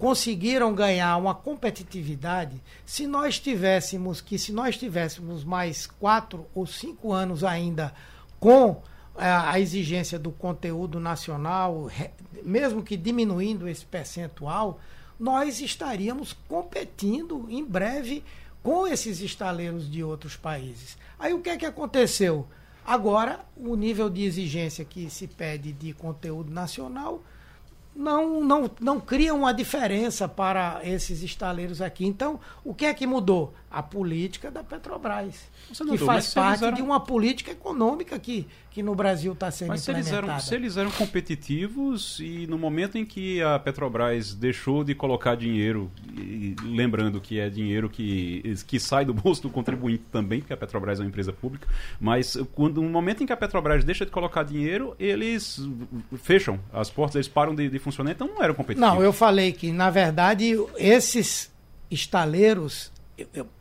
[0.00, 7.12] conseguiram ganhar uma competitividade se nós tivéssemos que se nós tivéssemos mais quatro ou cinco
[7.12, 7.92] anos ainda
[8.40, 8.82] com
[9.14, 11.90] a, eh, a exigência do conteúdo nacional,
[12.42, 14.80] mesmo que diminuindo esse percentual,
[15.18, 18.24] nós estaríamos competindo em breve
[18.62, 20.96] com esses estaleiros de outros países.
[21.18, 22.48] Aí o que é que aconteceu?
[22.86, 27.22] Agora, o nível de exigência que se pede de conteúdo nacional
[28.00, 32.06] não, não, não criam uma diferença para esses estaleiros aqui.
[32.06, 33.52] Então, o que é que mudou?
[33.70, 36.74] A política da Petrobras, que faz parte eram...
[36.74, 40.10] de uma política econômica que, que no Brasil está sendo mas implementada.
[40.10, 44.82] Se eles, eram, se eles eram competitivos e no momento em que a Petrobras deixou
[44.82, 50.02] de colocar dinheiro, e, lembrando que é dinheiro que, que sai do bolso do contribuinte
[50.10, 51.68] também, porque a Petrobras é uma empresa pública,
[52.00, 55.60] mas quando, no momento em que a Petrobras deixa de colocar dinheiro, eles
[56.16, 58.94] fecham as portas, eles param de, de funcionar, então não eram competitivos.
[58.94, 61.50] Não, eu falei que, na verdade, esses
[61.90, 62.90] estaleiros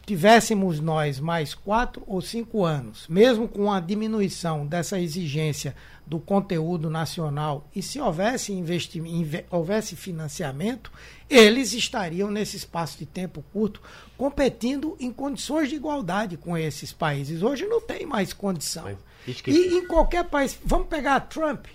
[0.05, 6.89] tivéssemos nós mais quatro ou cinco anos, mesmo com a diminuição dessa exigência do conteúdo
[6.89, 10.91] nacional, e se houvesse, investimento, houvesse financiamento,
[11.29, 13.81] eles estariam nesse espaço de tempo curto
[14.17, 17.43] competindo em condições de igualdade com esses países.
[17.43, 18.97] Hoje não tem mais condição.
[19.45, 21.67] E em qualquer país, vamos pegar Trump,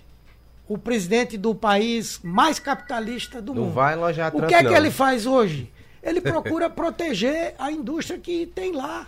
[0.67, 3.73] o presidente do país mais capitalista do não mundo.
[3.73, 4.71] Vai elogiar o que é não.
[4.71, 5.71] que ele faz hoje?
[6.01, 9.07] Ele procura proteger a indústria que tem lá.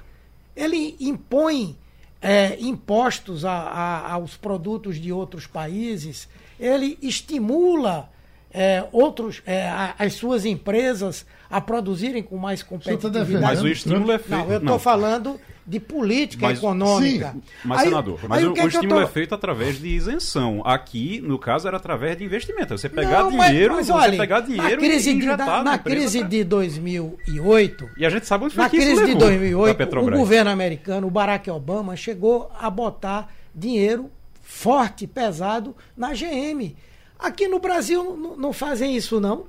[0.56, 1.76] Ele impõe
[2.22, 6.28] é, impostos a, a, aos produtos de outros países,
[6.60, 8.10] ele estimula
[8.52, 13.41] é, outros, é, a, as suas empresas a produzirem com mais tá competitividade.
[13.41, 14.46] Mas o estímulo é feito.
[14.46, 17.34] Não, eu estou falando de política mas, econômica.
[17.34, 19.02] Sim, mas, aí, senador, mas o, o, o estímulo tô...
[19.02, 20.62] é feito através de isenção.
[20.66, 22.78] Aqui, no caso, era através de investimento.
[22.78, 25.64] Você pegar não, dinheiro, mas, mas, você olha, pegar dinheiro na crise, e de, na,
[25.64, 26.28] na crise pra...
[26.30, 27.90] de 2008.
[27.98, 31.12] E a gente sabe onde foi na que crise de 2008, o governo americano, o
[31.12, 34.10] Barack Obama, chegou a botar dinheiro
[34.42, 36.74] forte, pesado na GM.
[37.20, 39.46] Aqui no Brasil não fazem isso, não.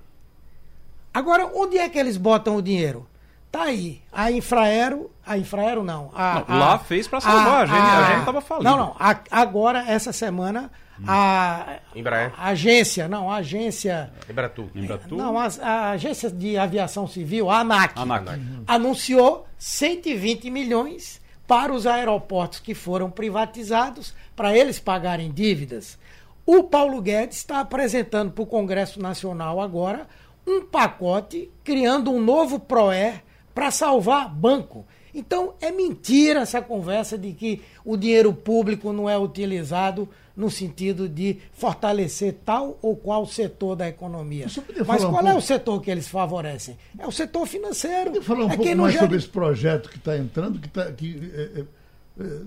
[1.14, 3.06] Agora, onde é que eles botam o dinheiro?
[3.50, 4.02] Tá aí.
[4.12, 5.10] A Infraero.
[5.24, 6.10] A Infraero não.
[6.14, 7.46] A, não a, lá fez para salvar.
[7.46, 8.64] A, a, gente, a gente tava falando.
[8.64, 8.96] Não, não.
[9.30, 10.70] agora, essa semana,
[11.06, 12.32] a, Embraer.
[12.36, 13.08] a agência.
[13.08, 14.12] Não, a agência.
[14.28, 14.68] Embratur.
[14.74, 15.16] Embratur.
[15.16, 18.40] Não, a, a, agência de aviação civil, a ANAC, ANAC.
[18.66, 25.98] anunciou 120 milhões para os aeroportos que foram privatizados, para eles pagarem dívidas.
[26.44, 30.06] O Paulo Guedes está apresentando para o Congresso Nacional agora
[30.46, 33.22] um pacote criando um novo PROER
[33.58, 34.86] para salvar banco.
[35.12, 41.08] Então é mentira essa conversa de que o dinheiro público não é utilizado no sentido
[41.08, 44.46] de fortalecer tal ou qual setor da economia.
[44.86, 46.78] Mas qual um é o setor que eles favorecem?
[46.96, 48.12] É o setor financeiro.
[48.12, 49.04] Podia falar um é pouco mais gera...
[49.06, 51.64] sobre esse projeto que está entrando, que, tá, que é, é,
[52.22, 52.40] é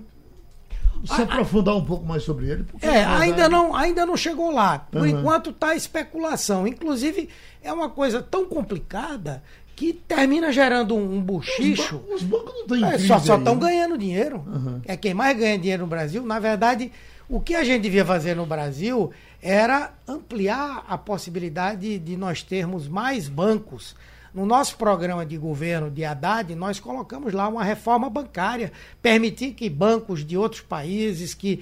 [1.04, 2.64] se a, aprofundar um pouco mais sobre ele.
[2.80, 4.78] É, ainda não, ainda não chegou lá.
[4.78, 5.08] Por uhum.
[5.08, 6.66] enquanto está especulação.
[6.66, 7.28] Inclusive,
[7.62, 9.42] é uma coisa tão complicada
[9.82, 11.96] que termina gerando um, um buchicho.
[12.08, 14.36] Os, ba os bancos não têm é, Só estão ganhando dinheiro.
[14.46, 14.80] Uhum.
[14.86, 16.24] É quem mais ganha dinheiro no Brasil.
[16.24, 16.92] Na verdade,
[17.28, 19.10] o que a gente devia fazer no Brasil
[19.42, 23.96] era ampliar a possibilidade de nós termos mais bancos.
[24.32, 28.70] No nosso programa de governo de Haddad, nós colocamos lá uma reforma bancária,
[29.02, 31.60] permitir que bancos de outros países que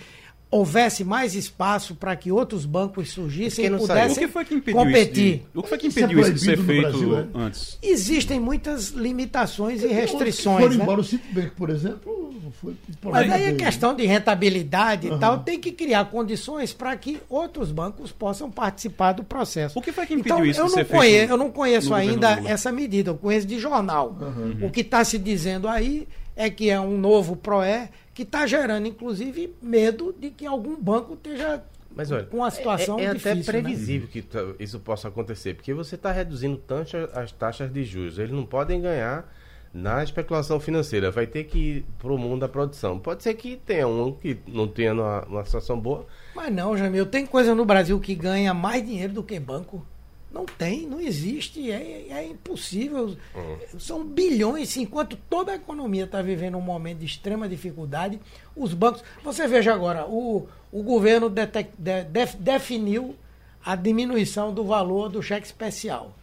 [0.51, 4.29] houvesse mais espaço para que outros bancos surgissem e pudessem
[4.73, 5.47] competir.
[5.55, 7.27] O que foi que impediu isso, é de ser feito Brasil, é?
[7.35, 7.79] antes?
[7.81, 10.63] Existem muitas limitações e restrições.
[10.63, 10.83] Foram né?
[10.83, 15.17] embora o Citibank, por exemplo, foi Mas aí é questão de rentabilidade uhum.
[15.17, 19.79] e tal, tem que criar condições para que outros bancos possam participar do processo.
[19.79, 21.31] O que foi que impediu então, isso eu de não ser conheço, feito?
[21.31, 24.17] Eu não conheço ainda essa medida, eu conheço de jornal.
[24.21, 24.67] Uhum.
[24.67, 26.09] O que está se dizendo aí
[26.41, 31.15] é que é um novo PROE que está gerando, inclusive, medo de que algum banco
[31.15, 31.63] esteja
[31.95, 33.31] mas, olha, com a situação é, é difícil.
[33.31, 34.23] É até previsível né?
[34.57, 38.17] que isso possa acontecer, porque você está reduzindo tanto as taxas de juros.
[38.17, 39.29] Eles não podem ganhar
[39.75, 41.11] na especulação financeira.
[41.11, 42.97] Vai ter que ir para o mundo da produção.
[42.97, 46.07] Pode ser que tenha um que não tenha uma, uma situação boa.
[46.35, 49.85] Mas não, Jamil, tem coisa no Brasil que ganha mais dinheiro do que banco.
[50.33, 53.17] Não tem, não existe, é, é impossível.
[53.35, 53.81] Uhum.
[53.81, 58.21] São bilhões, enquanto toda a economia está vivendo um momento de extrema dificuldade,
[58.55, 59.03] os bancos.
[59.25, 62.05] Você veja agora, o, o governo de, de,
[62.39, 63.17] definiu
[63.65, 66.15] a diminuição do valor do cheque especial.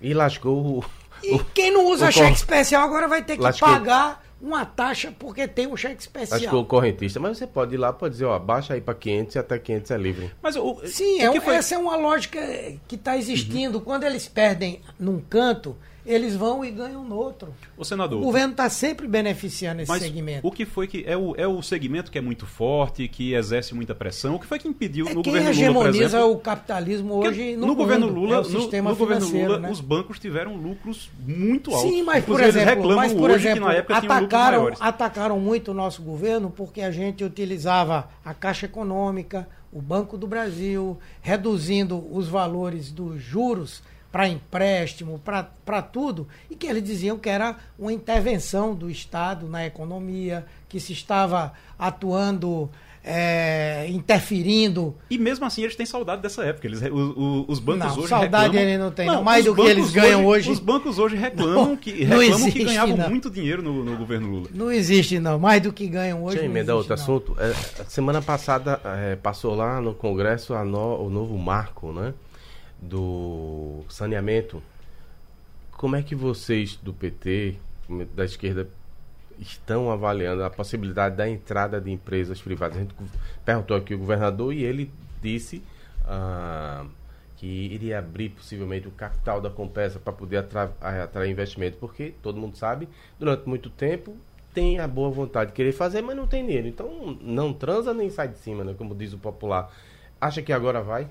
[0.00, 0.84] E lascou o.
[1.20, 3.68] E quem não usa cheque especial agora vai ter que lascou.
[3.68, 6.38] pagar uma taxa porque tem um cheque especial.
[6.38, 8.94] Acho que o correntista, mas você pode ir lá pode dizer, ó, baixa aí para
[8.94, 10.30] 500 e até 500 é livre.
[10.42, 11.54] Mas o, Sim, o é, foi...
[11.54, 12.38] essa é uma lógica
[12.86, 13.78] que está existindo.
[13.78, 13.84] Uhum.
[13.84, 15.76] Quando eles perdem num canto,
[16.08, 17.54] eles vão e ganham no outro.
[17.76, 18.18] O senador.
[18.18, 20.46] O governo está sempre beneficiando esse segmento.
[20.46, 21.04] O que foi que.
[21.06, 24.36] É o, é o segmento que é muito forte, que exerce muita pressão.
[24.36, 25.66] O que foi que impediu é no quem governo Lula?
[25.66, 29.28] hegemoniza exemplo, o capitalismo hoje no, no governo Lula, é o sistema no, no governo
[29.28, 29.70] Lula, né?
[29.70, 31.90] os bancos tiveram lucros muito altos.
[31.90, 34.26] Sim, mas por exemplo, eles reclamam mas, por hoje exemplo que na época tinham lucros
[34.26, 34.78] atacaram, maiores.
[34.80, 40.26] atacaram muito o nosso governo porque a gente utilizava a Caixa Econômica, o Banco do
[40.26, 47.28] Brasil, reduzindo os valores dos juros para empréstimo, para tudo, e que eles diziam que
[47.28, 52.70] era uma intervenção do Estado na economia, que se estava atuando,
[53.04, 54.94] é, interferindo.
[55.10, 56.66] E mesmo assim eles têm saudade dessa época.
[56.66, 58.60] Eles, o, o, os bancos não, hoje saudade reclamam...
[58.62, 60.50] ele não tem, não, mais do que eles hoje, ganham hoje.
[60.50, 63.10] Os bancos hoje reclamam não, que, reclamam existe, que ganhavam não.
[63.10, 64.48] muito dinheiro no, no, governo Lula.
[64.54, 65.38] Não existe, não.
[65.38, 66.36] Mais do que ganham hoje.
[66.36, 67.02] Deixa eu não emendar outro não.
[67.02, 67.36] assunto.
[67.38, 72.14] É, semana passada é, passou lá no Congresso a no- o novo marco né,
[72.80, 74.62] do saneamento.
[75.72, 77.56] Como é que vocês do PT,
[78.14, 78.68] da esquerda,
[79.38, 82.76] estão avaliando a possibilidade da entrada de empresas privadas?
[82.76, 82.94] A gente
[83.44, 84.90] perguntou aqui o governador e ele
[85.22, 85.62] disse
[86.04, 86.84] ah,
[87.36, 92.40] que iria abrir possivelmente o capital da Compesa para poder atra- atrair investimento, porque todo
[92.40, 92.88] mundo sabe,
[93.18, 94.16] durante muito tempo
[94.52, 96.66] tem a boa vontade de querer fazer, mas não tem dinheiro.
[96.66, 99.72] Então não transa nem sai de cima, né, como diz o popular.
[100.20, 101.06] Acha que agora vai?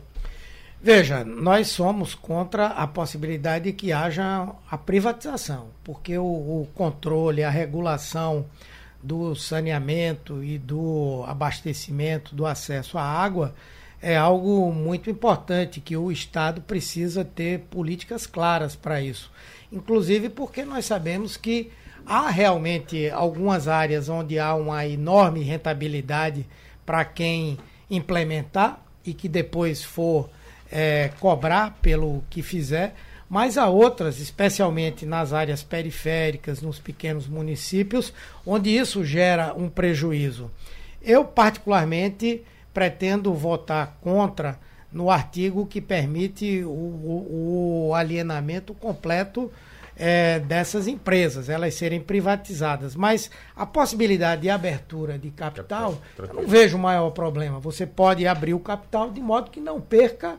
[0.82, 7.44] Veja, nós somos contra a possibilidade de que haja a privatização, porque o, o controle,
[7.44, 8.46] a regulação
[9.02, 13.56] do saneamento e do abastecimento, do acesso à água,
[14.00, 19.32] é algo muito importante que o Estado precisa ter políticas claras para isso.
[19.72, 21.72] Inclusive porque nós sabemos que
[22.06, 26.46] há realmente algumas áreas onde há uma enorme rentabilidade
[26.86, 27.58] para quem
[27.90, 30.30] implementar e que depois for
[30.72, 32.94] é, cobrar pelo que fizer,
[33.30, 38.14] mas há outras, especialmente nas áreas periféricas, nos pequenos municípios,
[38.46, 40.50] onde isso gera um prejuízo.
[41.02, 44.60] Eu, particularmente, pretendo votar contra
[44.92, 49.52] no artigo que permite o, o, o alienamento completo
[49.98, 52.96] é, dessas empresas, elas serem privatizadas.
[52.96, 57.60] Mas a possibilidade de abertura de capital, eu não vejo o maior problema.
[57.60, 60.38] Você pode abrir o capital de modo que não perca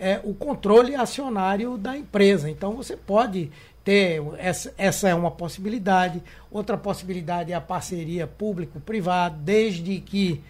[0.00, 2.48] é, o controle acionário da empresa.
[2.50, 3.52] Então você pode
[3.84, 6.22] ter, essa, essa é uma possibilidade.
[6.50, 10.42] Outra possibilidade é a parceria público-privada, desde que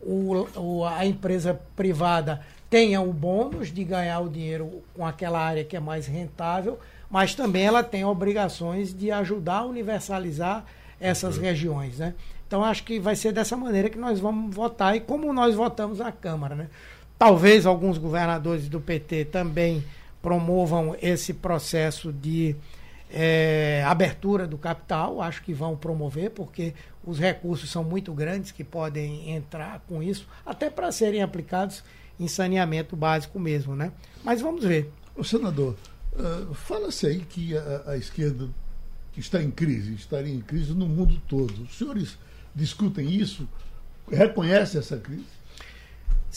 [0.00, 5.64] o, o, a empresa privada tenha o bônus de ganhar o dinheiro com aquela área
[5.64, 10.64] que é mais rentável, mas também ela tem obrigações de ajudar a universalizar
[11.00, 11.98] essas regiões.
[11.98, 12.12] Né?
[12.46, 16.00] Então acho que vai ser dessa maneira que nós vamos votar e como nós votamos
[16.00, 16.56] na Câmara.
[16.56, 16.68] Né?
[17.18, 19.82] Talvez alguns governadores do PT também
[20.20, 22.56] promovam esse processo de
[23.10, 26.74] é, abertura do capital, acho que vão promover, porque
[27.04, 31.82] os recursos são muito grandes que podem entrar com isso, até para serem aplicados
[32.18, 33.92] em saneamento básico mesmo, né?
[34.24, 34.90] Mas vamos ver.
[35.14, 35.76] O senador,
[36.14, 38.48] uh, fala-se aí que a, a, esquerda
[39.16, 41.62] está em crise, estaria em crise no mundo todo.
[41.62, 42.18] Os senhores
[42.54, 43.48] discutem isso?
[44.10, 45.35] Reconhecem essa crise?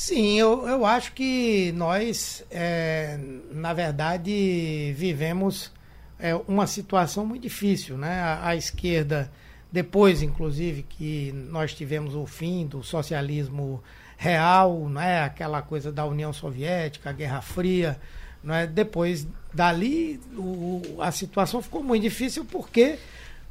[0.02, 3.20] Sim, eu, eu acho que nós, é,
[3.52, 5.74] na verdade, vivemos
[6.18, 7.98] é, uma situação muito difícil.
[7.98, 8.22] Né?
[8.22, 9.30] A, a, esquerda,
[9.70, 13.84] depois, inclusive, que nós tivemos o fim do socialismo
[14.18, 15.22] real, né?
[15.22, 18.00] aquela coisa da União Soviética, a Guerra Fria,
[18.42, 18.66] né?
[18.66, 22.98] depois dali o, a situação ficou muito difícil porque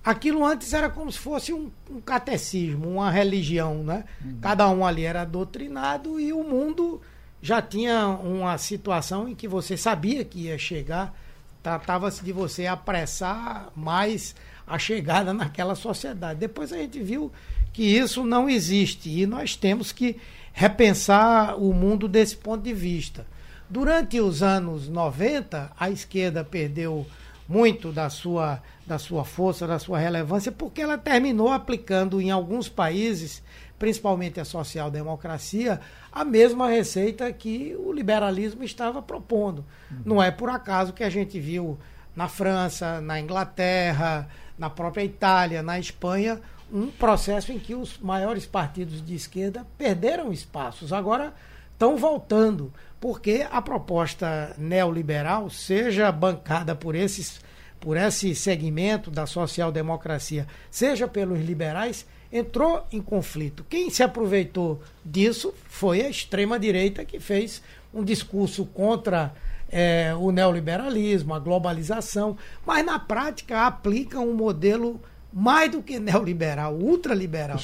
[0.08, 4.04] aquilo antes era como se fosse um, um catecismo, uma religião, né?
[4.24, 4.38] Uhum.
[4.40, 7.00] Cada um ali era doutrinado e o mundo
[7.42, 11.14] já tinha uma situação em que você sabia que ia chegar,
[11.62, 14.34] tratava-se de você apressar mais
[14.66, 16.40] a chegada naquela sociedade.
[16.40, 17.30] Depois a gente viu
[17.70, 20.16] que isso não existe e nós temos que
[20.54, 23.26] repensar o mundo desse ponto de vista.
[23.68, 27.06] Durante os anos 90, a esquerda perdeu
[27.46, 32.68] muito da sua, da sua força, da sua relevância, porque ela terminou aplicando em alguns
[32.68, 33.42] países,
[33.78, 35.78] principalmente a social-democracia,
[36.10, 39.64] a mesma receita que o liberalismo estava propondo.
[39.90, 39.98] Uhum.
[40.04, 41.78] Não é por acaso que a gente viu
[42.16, 44.26] na França, na Inglaterra,
[44.58, 46.40] na própria Itália, na Espanha,
[46.72, 50.92] um processo em que os maiores partidos de esquerda perderam espaços.
[50.92, 51.34] Agora
[51.72, 57.40] estão voltando, porque a proposta neoliberal, seja bancada por esses
[57.80, 63.64] por esse segmento da social-democracia, seja pelos liberais, entrou em conflito.
[63.68, 67.62] Quem se aproveitou disso foi a extrema-direita, que fez
[67.92, 69.32] um discurso contra
[69.70, 72.36] é, o neoliberalismo, a globalização,
[72.66, 75.00] mas na prática aplicam um modelo
[75.38, 77.56] mais do que neoliberal, ultraliberal.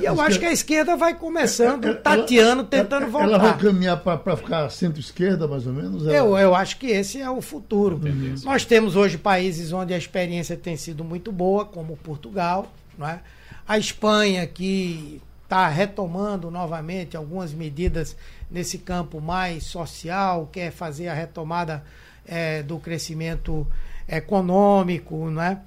[0.00, 3.26] e eu acho que a esquerda vai começando, ela, tateando, tentando voltar.
[3.26, 6.06] Ela vai caminhar para ficar centro-esquerda, mais ou menos?
[6.06, 6.14] Ela...
[6.14, 7.98] Eu, eu acho que esse é o futuro.
[8.04, 8.34] Uhum.
[8.44, 13.20] Nós temos hoje países onde a experiência tem sido muito boa, como Portugal, não é?
[13.66, 18.14] a Espanha, que está retomando novamente algumas medidas
[18.50, 21.82] nesse campo mais social, quer fazer a retomada
[22.26, 23.66] é, do crescimento
[24.06, 25.60] econômico, né?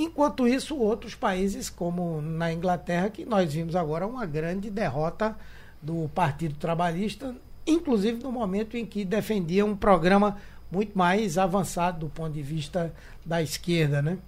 [0.00, 5.36] Enquanto isso, outros países, como na Inglaterra, que nós vimos agora uma grande derrota
[5.82, 7.34] do Partido Trabalhista,
[7.66, 10.36] inclusive no momento em que defendia um programa
[10.70, 12.94] muito mais avançado do ponto de vista
[13.26, 14.18] da esquerda, né?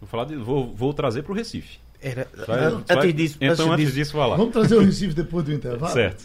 [0.00, 1.80] Vou, falar de, vou, vou trazer para o Recife.
[2.00, 4.36] Era, vai, antes vai, disso, então, antes disso, disso falar.
[4.36, 5.92] Vamos trazer o Recife depois do intervalo?
[5.92, 6.24] Certo.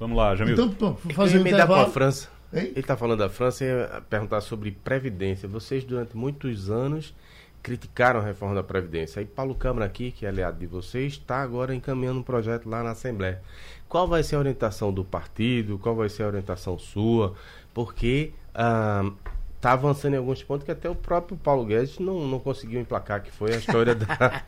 [0.00, 0.54] Vamos lá, Jamil.
[0.54, 1.84] Então, vamos fazer o intervalo.
[1.84, 2.28] com a França.
[2.52, 2.64] Hein?
[2.70, 5.48] Ele está falando da França e perguntar sobre Previdência.
[5.48, 7.14] Vocês, durante muitos anos,
[7.62, 9.20] criticaram a reforma da Previdência.
[9.20, 12.82] Aí Paulo Câmara aqui, que é aliado de vocês, está agora encaminhando um projeto lá
[12.82, 13.40] na Assembleia.
[13.88, 15.78] Qual vai ser a orientação do partido?
[15.78, 17.34] Qual vai ser a orientação sua?
[17.72, 19.10] Porque ah,
[19.58, 23.22] está avançando em alguns pontos que até o próprio Paulo Guedes não, não conseguiu emplacar,
[23.22, 24.06] que foi a história da,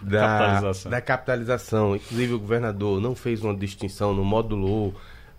[0.00, 0.90] da, capitalização.
[0.90, 1.96] da capitalização.
[1.96, 4.94] Inclusive o governador não fez uma distinção, não modulou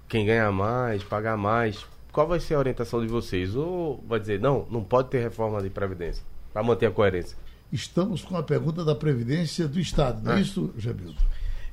[0.07, 1.85] quem ganha mais, pagar mais.
[2.11, 3.55] Qual vai ser a orientação de vocês?
[3.55, 6.23] Ou vai dizer, não, não pode ter reforma de Previdência?
[6.53, 7.35] Para manter a coerência.
[7.71, 11.19] Estamos com a pergunta da Previdência do Estado, não é, é isso, Gebildo?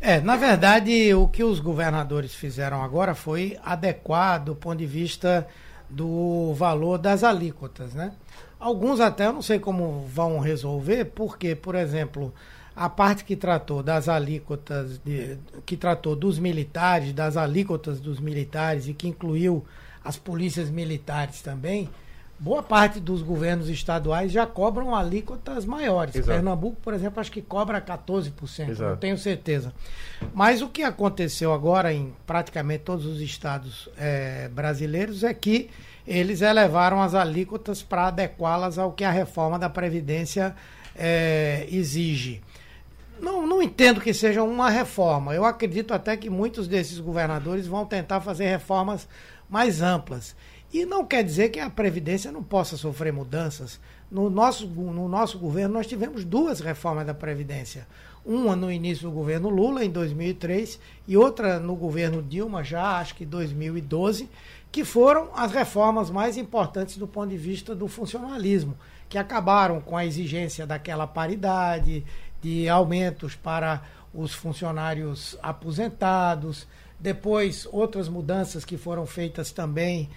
[0.00, 5.46] É, na verdade, o que os governadores fizeram agora foi adequar do ponto de vista
[5.90, 8.12] do valor das alíquotas, né?
[8.58, 12.32] Alguns até eu não sei como vão resolver, porque, por exemplo,
[12.74, 18.88] a parte que tratou das alíquotas, de, que tratou dos militares, das alíquotas dos militares
[18.88, 19.64] e que incluiu
[20.02, 21.90] as polícias militares também,
[22.40, 26.14] boa parte dos governos estaduais já cobram alíquotas maiores.
[26.14, 26.32] Exato.
[26.32, 28.90] Pernambuco, por exemplo, acho que cobra 14%, Exato.
[28.90, 29.74] não tenho certeza.
[30.32, 35.68] Mas o que aconteceu agora em praticamente todos os estados é, brasileiros é que
[36.06, 40.56] eles elevaram as alíquotas para adequá-las ao que a reforma da Previdência
[40.96, 42.40] é, exige.
[43.20, 45.34] Não, não entendo que seja uma reforma.
[45.34, 49.06] Eu acredito até que muitos desses governadores vão tentar fazer reformas
[49.46, 50.34] mais amplas.
[50.72, 53.80] E não quer dizer que a Previdência não possa sofrer mudanças.
[54.08, 57.88] No nosso, no nosso governo, nós tivemos duas reformas da Previdência.
[58.24, 63.16] Uma no início do governo Lula, em 2003, e outra no governo Dilma, já acho
[63.16, 64.28] que 2012,
[64.70, 68.76] que foram as reformas mais importantes do ponto de vista do funcionalismo,
[69.08, 72.04] que acabaram com a exigência daquela paridade,
[72.40, 73.82] de aumentos para
[74.14, 76.66] os funcionários aposentados.
[76.98, 80.08] Depois, outras mudanças que foram feitas também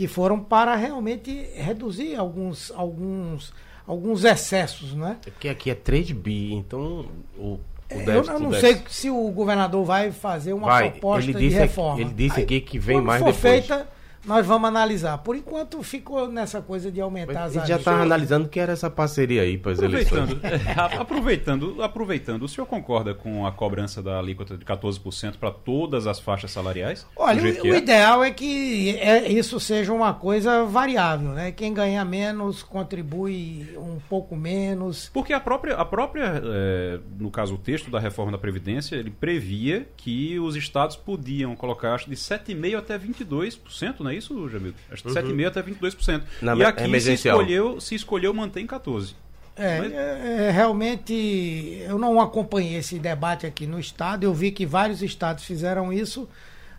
[0.00, 3.52] que foram para realmente reduzir alguns, alguns,
[3.86, 5.18] alguns excessos, né?
[5.26, 7.04] É porque aqui é 3 bi, então
[7.36, 11.48] o, é, eu, eu não sei se o governador vai fazer uma vai, proposta de
[11.50, 12.00] reforma.
[12.00, 13.36] Ele disse aqui que vem mais depois.
[13.36, 13.86] Feita,
[14.24, 15.18] nós vamos analisar.
[15.18, 17.68] Por enquanto ficou nessa coisa de aumentar as áreas.
[17.68, 20.30] já está analisando que era essa parceria aí para as eleições.
[20.42, 26.06] É, aproveitando, aproveitando, o senhor concorda com a cobrança da alíquota de 14% para todas
[26.06, 27.06] as faixas salariais?
[27.16, 27.78] Olha, o, o é?
[27.78, 31.52] ideal é que é, isso seja uma coisa variável, né?
[31.52, 35.10] Quem ganha menos contribui um pouco menos.
[35.12, 39.10] Porque a própria, a própria é, no caso o texto da reforma da Previdência, ele
[39.10, 44.09] previa que os estados podiam colocar acho de 7,5% até 22%, né?
[44.10, 44.74] Não é isso, Jamil?
[44.90, 45.14] Acho que uhum.
[45.14, 46.22] 7,5% até 22%.
[46.42, 49.14] Na e aqui se escolheu, se escolheu manter em 14%.
[49.56, 49.92] É, Mas...
[49.92, 54.24] é, é, realmente eu não acompanhei esse debate aqui no estado.
[54.24, 56.28] Eu vi que vários estados fizeram isso,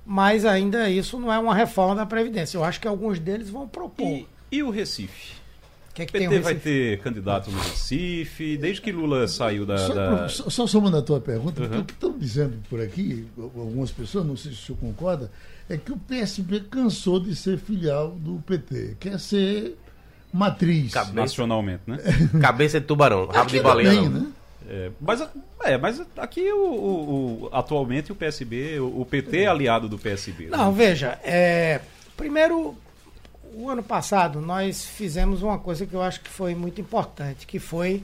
[0.06, 2.58] mas ainda isso não é uma reforma da Previdência.
[2.58, 4.08] Eu acho que alguns deles vão propor.
[4.08, 5.40] E, e o Recife?
[5.94, 9.78] Que é que o PT vai ter candidato no Recife, desde que Lula saiu da.
[9.78, 10.30] Só, da...
[10.30, 11.82] só somando a tua pergunta, uhum.
[11.82, 15.30] o que estão dizendo por aqui, algumas pessoas, não sei se o senhor concorda,
[15.74, 19.78] é que o PSB cansou de ser filial do PT, quer ser
[20.32, 20.94] matriz.
[20.94, 21.14] Cabeça.
[21.14, 21.98] Nacionalmente, né?
[22.42, 23.90] Cabeça de tubarão, rabo de baleia.
[23.90, 24.28] Bem, né?
[24.68, 25.28] É, mas,
[25.64, 29.98] é, mas aqui o, o, o, atualmente o PSB, o, o PT é aliado do
[29.98, 30.46] PSB.
[30.46, 30.58] Né?
[30.58, 31.82] Não, veja, é,
[32.16, 32.78] primeiro
[33.54, 37.60] o ano passado nós fizemos uma coisa que eu acho que foi muito importante, que
[37.60, 38.04] foi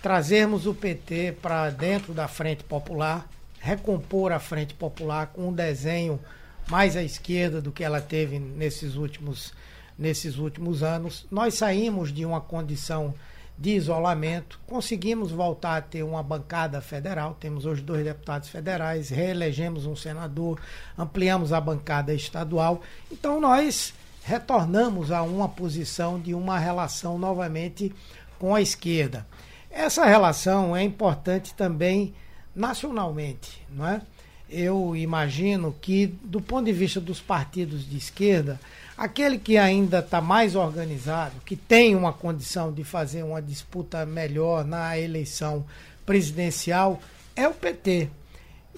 [0.00, 6.20] trazermos o PT para dentro da Frente Popular, recompor a Frente Popular com um desenho
[6.68, 9.52] mais à esquerda do que ela teve nesses últimos,
[9.98, 11.26] nesses últimos anos.
[11.30, 13.14] Nós saímos de uma condição
[13.58, 19.86] de isolamento, conseguimos voltar a ter uma bancada federal, temos hoje dois deputados federais, reelegemos
[19.86, 20.60] um senador,
[20.96, 22.82] ampliamos a bancada estadual.
[23.10, 27.94] Então nós retornamos a uma posição de uma relação novamente
[28.38, 29.26] com a esquerda.
[29.70, 32.14] Essa relação é importante também
[32.54, 34.02] nacionalmente, não é?
[34.48, 38.60] Eu imagino que, do ponto de vista dos partidos de esquerda,
[38.96, 44.64] aquele que ainda está mais organizado, que tem uma condição de fazer uma disputa melhor
[44.64, 45.64] na eleição
[46.04, 47.00] presidencial,
[47.34, 48.08] é o PT.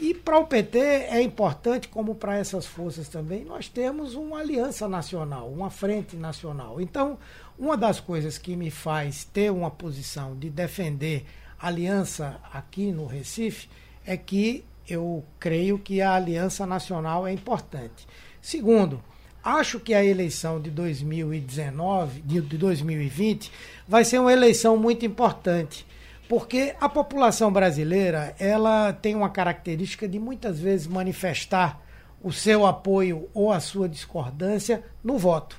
[0.01, 4.89] E para o PT é importante, como para essas forças também, nós temos uma aliança
[4.89, 6.81] nacional, uma frente nacional.
[6.81, 7.19] Então,
[7.59, 11.27] uma das coisas que me faz ter uma posição de defender
[11.59, 13.69] aliança aqui no Recife
[14.07, 18.07] é que eu creio que a aliança nacional é importante.
[18.41, 19.03] Segundo,
[19.45, 23.53] acho que a eleição de 2019, de 2020,
[23.87, 25.87] vai ser uma eleição muito importante
[26.29, 31.81] porque a população brasileira ela tem uma característica de muitas vezes manifestar
[32.23, 35.59] o seu apoio ou a sua discordância no voto.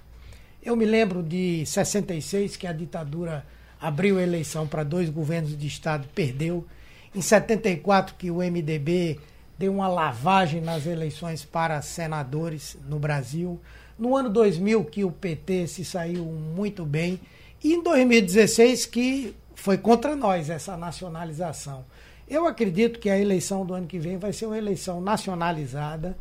[0.62, 3.46] Eu me lembro de 66 que a ditadura
[3.82, 6.66] abriu a eleição para dois governos de estado, perdeu.
[7.14, 9.20] Em 74 que o MDB
[9.58, 13.60] deu uma lavagem nas eleições para senadores no Brasil.
[13.98, 17.20] No ano 2000 que o PT se saiu muito bem
[17.64, 21.84] e em 2016 que foi contra nós essa nacionalização.
[22.30, 26.16] Eu acredito que a eleição do ano que vem vai ser uma eleição nacionalizada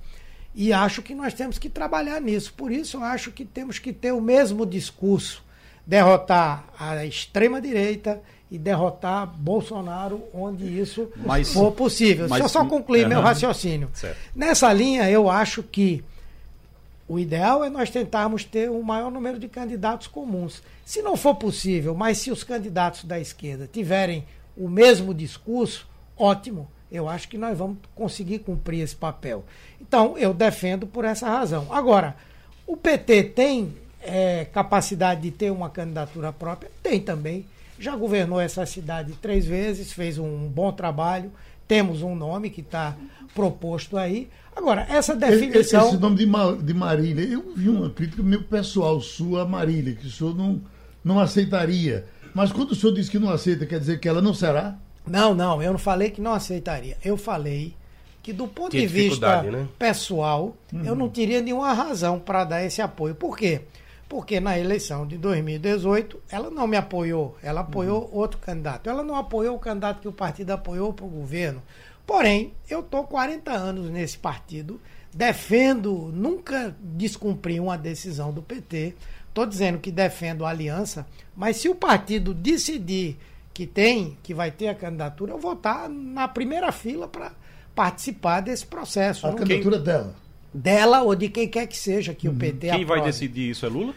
[0.55, 2.53] e acho que nós temos que trabalhar nisso.
[2.55, 5.45] Por isso, eu acho que temos que ter o mesmo discurso,
[5.87, 8.21] derrotar a extrema-direita
[8.51, 12.29] e derrotar Bolsonaro onde isso mas, for possível.
[12.29, 13.91] Mas, Deixa eu só concluir meu raciocínio.
[13.93, 14.17] Certo.
[14.35, 16.03] Nessa linha, eu acho que
[17.07, 20.63] o ideal é nós tentarmos ter o maior número de candidatos comuns.
[20.85, 24.25] Se não for possível, mas se os candidatos da esquerda tiverem
[24.57, 25.87] o mesmo discurso,
[26.17, 26.69] ótimo.
[26.91, 29.45] Eu acho que nós vamos conseguir cumprir esse papel.
[29.81, 31.67] Então, eu defendo por essa razão.
[31.71, 32.17] Agora,
[32.67, 36.71] o PT tem é, capacidade de ter uma candidatura própria?
[36.83, 37.45] Tem também.
[37.79, 41.33] Já governou essa cidade três vezes, fez um bom trabalho.
[41.67, 42.97] Temos um nome que está
[43.35, 44.29] proposto aí.
[44.57, 45.83] Agora, essa definição.
[45.83, 49.45] Esse, esse nome de, Ma, de Marília, eu vi uma crítica meio pessoal sua a
[49.45, 50.61] Marília, que o senhor não,
[51.05, 52.07] não aceitaria.
[52.35, 54.77] Mas quando o senhor diz que não aceita, quer dizer que ela não será?
[55.07, 56.97] Não, não, eu não falei que não aceitaria.
[57.05, 57.75] Eu falei
[58.23, 59.67] que do ponto de vista né?
[59.79, 60.85] pessoal, uhum.
[60.85, 63.15] eu não teria nenhuma razão para dar esse apoio.
[63.15, 63.63] Por quê?
[63.63, 63.79] Porque
[64.41, 68.19] na eleição de 2018, ela não me apoiou, ela apoiou uhum.
[68.19, 68.89] outro candidato.
[68.89, 71.63] Ela não apoiou o candidato que o partido apoiou para o governo.
[72.07, 74.81] Porém, eu estou 40 anos nesse partido,
[75.15, 78.95] defendo, nunca descumpri uma decisão do PT.
[79.29, 81.07] Estou dizendo que defendo a aliança,
[81.37, 83.19] mas se o partido decidir
[83.53, 87.33] que tem, que vai ter a candidatura, eu vou estar na primeira fila para
[87.75, 89.27] participar desse processo.
[89.27, 90.15] A candidatura quem, dela?
[90.53, 92.35] Dela ou de quem quer que seja que uhum.
[92.35, 92.85] o PT Quem aprove.
[92.85, 93.95] vai decidir isso é Lula?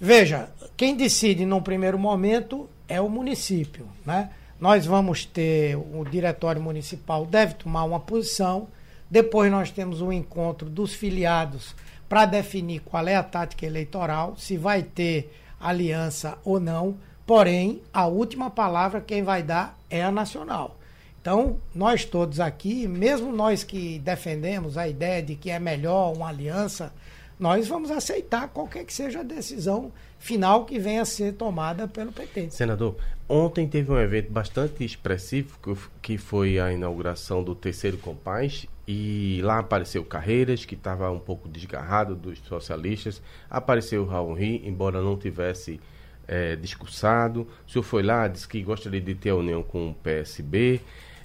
[0.00, 4.30] Veja, quem decide num primeiro momento é o município, né?
[4.60, 8.68] Nós vamos ter o diretório municipal deve tomar uma posição.
[9.10, 11.74] Depois nós temos um encontro dos filiados
[12.08, 16.96] para definir qual é a tática eleitoral, se vai ter aliança ou não.
[17.26, 20.76] Porém, a última palavra quem vai dar é a nacional.
[21.22, 26.28] Então, nós todos aqui, mesmo nós que defendemos a ideia de que é melhor uma
[26.28, 26.92] aliança,
[27.38, 32.10] nós vamos aceitar qualquer que seja a decisão final que venha a ser tomada pelo
[32.10, 32.50] PT.
[32.50, 32.96] Senador,
[33.28, 35.56] ontem teve um evento bastante expressivo
[36.02, 41.48] que foi a inauguração do terceiro Compaz e lá apareceu Carreiras, que estava um pouco
[41.48, 45.78] desgarrado dos socialistas, apareceu Raul Ri, embora não tivesse
[46.26, 47.46] é, discursado.
[47.66, 50.80] O senhor foi lá, disse que gostaria de ter a união com o PSB.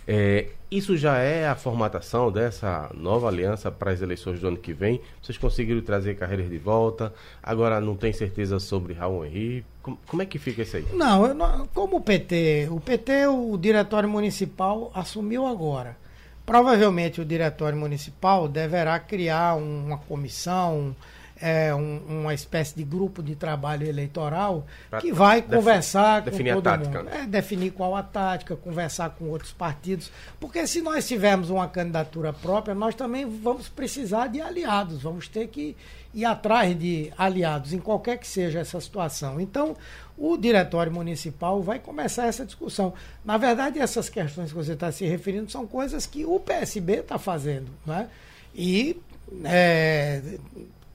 [0.08, 4.74] É, isso já é a formatação dessa nova aliança para as eleições do ano que
[4.74, 5.02] vem?
[5.22, 7.14] Vocês conseguiram trazer carreiras de volta?
[7.44, 9.66] Agora não tem certeza sobre Raul Henrique?
[9.82, 10.86] Como, como, é que fica isso aí?
[10.94, 15.98] Não, não, como o PT, o PT, o Diretório Municipal assumiu agora.
[16.46, 20.96] Provavelmente o Diretório Municipal deverá criar uma comissão,
[21.42, 26.62] é, um, uma espécie de grupo de trabalho eleitoral pra que vai conversar com todo
[26.62, 27.10] tática, mundo.
[27.10, 27.22] Né?
[27.24, 30.12] É, definir qual a tática, conversar com outros partidos.
[30.40, 35.48] Porque se nós tivermos uma candidatura própria, nós também vamos precisar de aliados, vamos ter
[35.48, 35.76] que
[36.14, 39.40] ir atrás de aliados, em qualquer que seja essa situação.
[39.40, 39.76] Então,
[40.18, 42.94] o Diretório Municipal vai começar essa discussão.
[43.24, 47.20] Na verdade, essas questões que você está se referindo são coisas que o PSB está
[47.20, 47.70] fazendo.
[47.86, 48.10] Né?
[48.56, 49.00] E
[49.44, 50.22] é,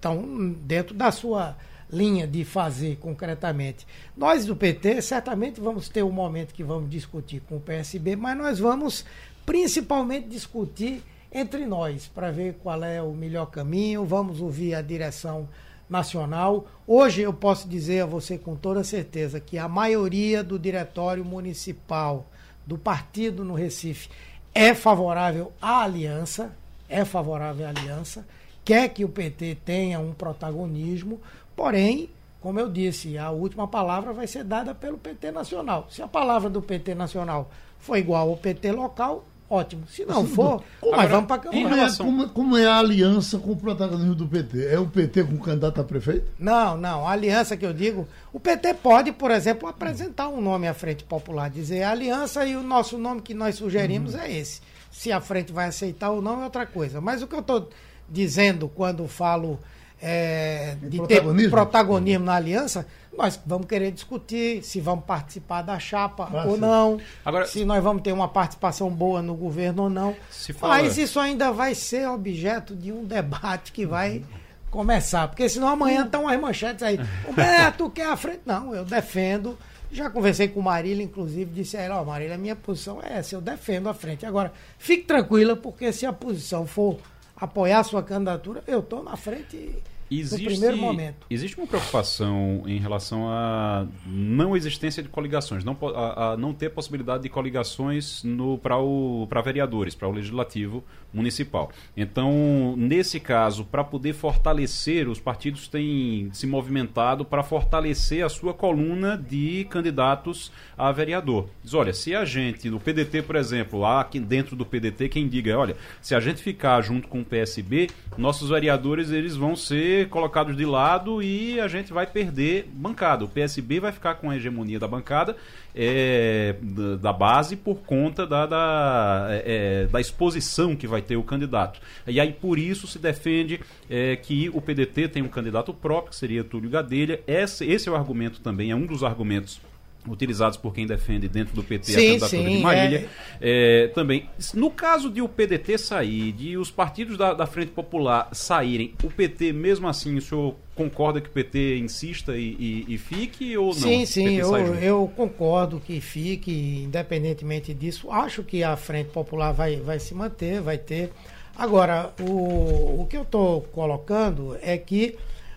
[0.02, 1.56] estão dentro da sua
[1.88, 3.86] linha de fazer concretamente.
[4.16, 8.36] Nós do PT certamente vamos ter um momento que vamos discutir com o PSB, mas
[8.36, 9.04] nós vamos
[9.46, 14.04] principalmente discutir entre nós para ver qual é o melhor caminho.
[14.04, 15.48] Vamos ouvir a direção
[15.88, 16.66] nacional.
[16.86, 22.26] Hoje eu posso dizer a você com toda certeza que a maioria do diretório municipal
[22.66, 24.08] do partido no Recife
[24.54, 26.54] é favorável à aliança,
[26.88, 28.26] é favorável à aliança,
[28.64, 31.20] quer que o PT tenha um protagonismo,
[31.56, 32.10] porém,
[32.40, 35.86] como eu disse, a última palavra vai ser dada pelo PT nacional.
[35.90, 39.86] Se a palavra do PT nacional for igual ao PT local, ótimo.
[39.86, 41.68] Se não for, como, nós vamos para a Câmara.
[41.68, 44.66] Como, é, como, como, é a aliança com o protagonismo do PT?
[44.66, 46.32] É o PT com o candidato a prefeito?
[46.38, 47.06] Não, não.
[47.06, 51.04] A aliança que eu digo, o PT pode, por exemplo, apresentar um nome à Frente
[51.04, 54.20] Popular, dizer a aliança e o nosso nome que nós sugerimos uhum.
[54.20, 54.60] é esse.
[54.90, 57.00] Se a frente vai aceitar ou não é outra coisa.
[57.00, 57.68] Mas o que eu estou
[58.12, 59.58] dizendo quando falo
[60.00, 61.42] é, de protagonismo?
[61.42, 62.86] ter protagonismo na aliança,
[63.16, 66.60] nós vamos querer discutir se vamos participar da chapa ah, ou sim.
[66.60, 70.16] não, Agora, se nós vamos ter uma participação boa no governo ou não.
[70.54, 70.74] Fala...
[70.74, 74.22] Mas isso ainda vai ser objeto de um debate que vai
[74.70, 76.98] começar, porque senão amanhã estão as manchetes aí.
[77.28, 78.40] O Beto quer a frente.
[78.46, 79.58] Não, eu defendo.
[79.92, 83.34] Já conversei com Marília, inclusive, disse a ela, ó, oh, Marília, minha posição é essa,
[83.34, 84.24] eu defendo a frente.
[84.24, 86.98] Agora, fique tranquila, porque se a posição for
[87.42, 89.82] apoiar a sua candidatura, eu estou na frente
[90.20, 91.26] Existe, no primeiro momento.
[91.30, 96.70] Existe uma preocupação em relação à não existência de coligações, não, a, a não ter
[96.70, 98.22] possibilidade de coligações
[98.62, 101.70] para vereadores, para o legislativo municipal.
[101.96, 108.54] Então, nesse caso, para poder fortalecer, os partidos têm se movimentado para fortalecer a sua
[108.54, 111.48] coluna de candidatos a vereador.
[111.62, 115.28] Diz, olha, se a gente, no PDT, por exemplo, há aqui dentro do PDT quem
[115.28, 120.01] diga, olha, se a gente ficar junto com o PSB, nossos vereadores eles vão ser
[120.06, 123.24] colocados de lado e a gente vai perder bancada.
[123.24, 125.36] O PSB vai ficar com a hegemonia da bancada
[125.74, 126.56] é,
[127.00, 131.80] da base por conta da, da, é, da, exposição que vai ter o candidato.
[132.06, 136.16] E aí por isso se defende é, que o PDT tem um candidato próprio, que
[136.16, 137.20] seria Túlio Gadelha.
[137.26, 139.60] Esse, esse é o argumento também, é um dos argumentos
[140.08, 143.08] utilizados por quem defende dentro do PT sim, a candidatura sim, de Marília.
[143.40, 143.84] É...
[143.84, 148.28] É, também, no caso de o PDT sair, de os partidos da, da, Frente Popular
[148.32, 152.56] saírem, o PT, mesmo assim, o senhor concorda que o PT insista e,
[152.88, 153.74] e, e fique ou não?
[153.74, 158.10] Sim, sim, eu, eu, concordo que fique, independentemente disso.
[158.10, 161.10] Acho que a Frente Popular vai, vai se manter, vai ter.
[161.56, 165.16] Agora, o, o que eu estou colocando é que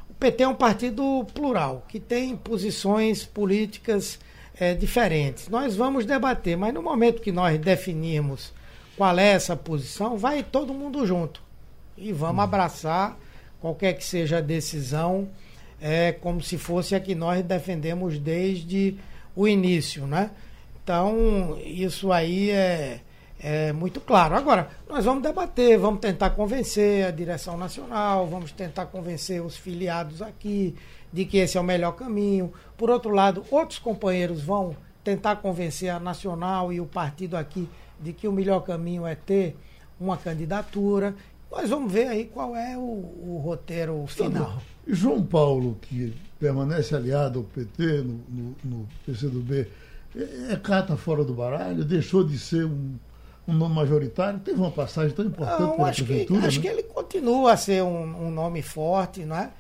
[0.09, 4.19] o PT é um partido plural, que tem posições políticas
[4.59, 5.49] é, diferentes.
[5.49, 8.53] Nós vamos debater, mas no momento que nós definirmos
[8.97, 11.41] qual é essa posição, vai todo mundo junto.
[11.97, 12.41] E vamos uhum.
[12.41, 13.17] abraçar
[13.59, 15.27] qualquer que seja a decisão,
[15.81, 18.95] é, como se fosse a que nós defendemos desde
[19.35, 20.05] o início.
[20.07, 20.31] Né?
[20.83, 23.01] Então, isso aí é,
[23.39, 24.35] é muito claro.
[24.35, 30.21] Agora, nós vamos debater, vamos tentar convencer a direção nacional, vamos tentar convencer os filiados
[30.21, 30.75] aqui
[31.11, 32.51] de que esse é o melhor caminho.
[32.77, 37.69] Por outro lado, outros companheiros vão tentar convencer a Nacional e o partido aqui
[37.99, 39.55] de que o melhor caminho é ter
[39.99, 41.15] uma candidatura.
[41.51, 44.61] Nós vamos ver aí qual é o, o roteiro final.
[44.85, 49.67] E João Paulo, que permanece aliado ao PT no, no, no PCdoB,
[50.15, 51.85] é, é carta fora do baralho?
[51.85, 52.95] Deixou de ser um,
[53.47, 54.39] um nome majoritário?
[54.39, 56.41] Teve uma passagem tão importante Não, pela acho prefeitura?
[56.41, 56.61] Que, acho né?
[56.61, 59.51] que ele continua a ser um, um nome forte, não é?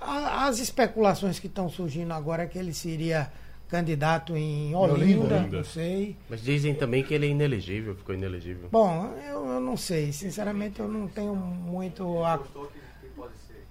[0.00, 3.30] As especulações que estão surgindo agora é que ele seria
[3.68, 6.16] candidato em Olinda, Olinda, não sei.
[6.28, 8.68] Mas dizem também que ele é inelegível, ficou inelegível.
[8.70, 10.12] Bom, eu, eu não sei.
[10.12, 12.22] Sinceramente, eu não tenho muito.
[12.24, 12.40] A...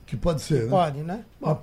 [0.05, 0.69] Que pode ser, né?
[0.69, 1.25] Pode, né?
[1.39, 1.61] Bom,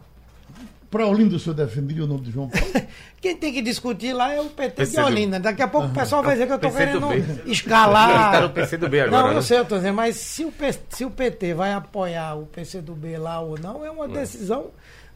[0.94, 2.86] para Olinda, o senhor defenderia o nome de João Paulo?
[3.20, 5.40] Quem tem que discutir lá é o PT PC de Olinda.
[5.40, 5.92] Daqui a pouco uhum.
[5.92, 7.08] o pessoal vai dizer que eu estou querendo
[7.50, 8.26] escalar.
[8.26, 9.22] Está no PC do B agora.
[9.22, 9.36] Não, né?
[9.36, 10.52] eu sei, eu estou dizendo, mas se o,
[10.90, 14.70] se o PT vai apoiar o PC do B lá ou não, é uma decisão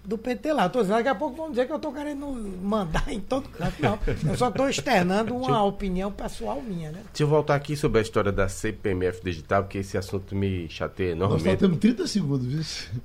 [0.08, 0.70] do PT lá.
[0.70, 2.26] Tô dizendo, daqui a pouco vão dizer que eu estou querendo
[2.62, 3.74] mandar em todo canto.
[3.82, 7.02] Não, eu só estou externando uma opinião pessoal minha, né?
[7.08, 11.12] Deixa eu voltar aqui sobre a história da CPMF digital, porque esse assunto me chateia
[11.12, 11.44] enormemente.
[11.44, 13.02] Nós só temos 30 segundos, viu?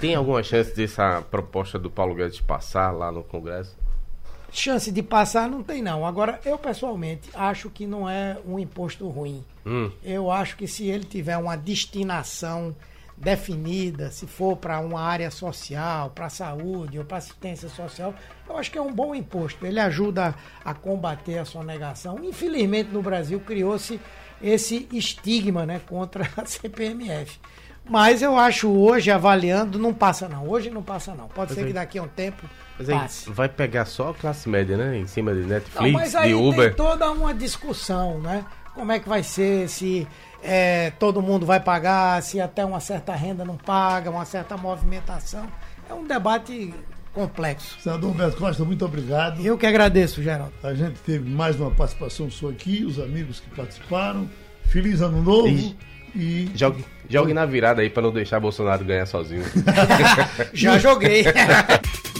[0.00, 3.76] Tem alguma chance dessa proposta do Paulo Guedes passar lá no Congresso?
[4.50, 6.04] Chance de passar não tem não.
[6.04, 9.44] Agora, eu pessoalmente acho que não é um imposto ruim.
[9.64, 9.88] Hum.
[10.02, 12.74] Eu acho que se ele tiver uma destinação
[13.20, 18.14] definida, se for para uma área social, para saúde ou para assistência social,
[18.48, 19.64] eu acho que é um bom imposto.
[19.66, 22.18] Ele ajuda a combater a sonegação.
[22.24, 24.00] Infelizmente, no Brasil criou-se
[24.42, 27.38] esse estigma né, contra a CPMF.
[27.88, 30.48] Mas eu acho hoje, avaliando, não passa não.
[30.48, 31.28] Hoje não passa não.
[31.28, 32.48] Pode mas ser aí, que daqui a um tempo
[32.78, 33.30] mas passe.
[33.30, 34.96] vai pegar só a classe média, né?
[34.96, 36.68] Em cima de Netflix, não, mas aí de Uber.
[36.68, 38.44] Tem toda uma discussão, né?
[38.74, 40.06] Como é que vai ser, se
[40.42, 45.46] é, todo mundo vai pagar, se até uma certa renda não paga, uma certa movimentação.
[45.88, 46.72] é um debate
[47.12, 47.78] complexo.
[47.80, 49.44] Senador Humberto Costa, muito obrigado.
[49.44, 50.52] Eu que agradeço, Geraldo.
[50.62, 54.28] A gente teve mais uma participação sua aqui, os amigos que participaram.
[54.64, 55.48] Feliz ano novo.
[55.48, 55.76] E,
[56.14, 56.50] e...
[56.54, 59.44] Jogue, jogue na virada aí para não deixar Bolsonaro ganhar sozinho.
[60.54, 61.24] Já joguei.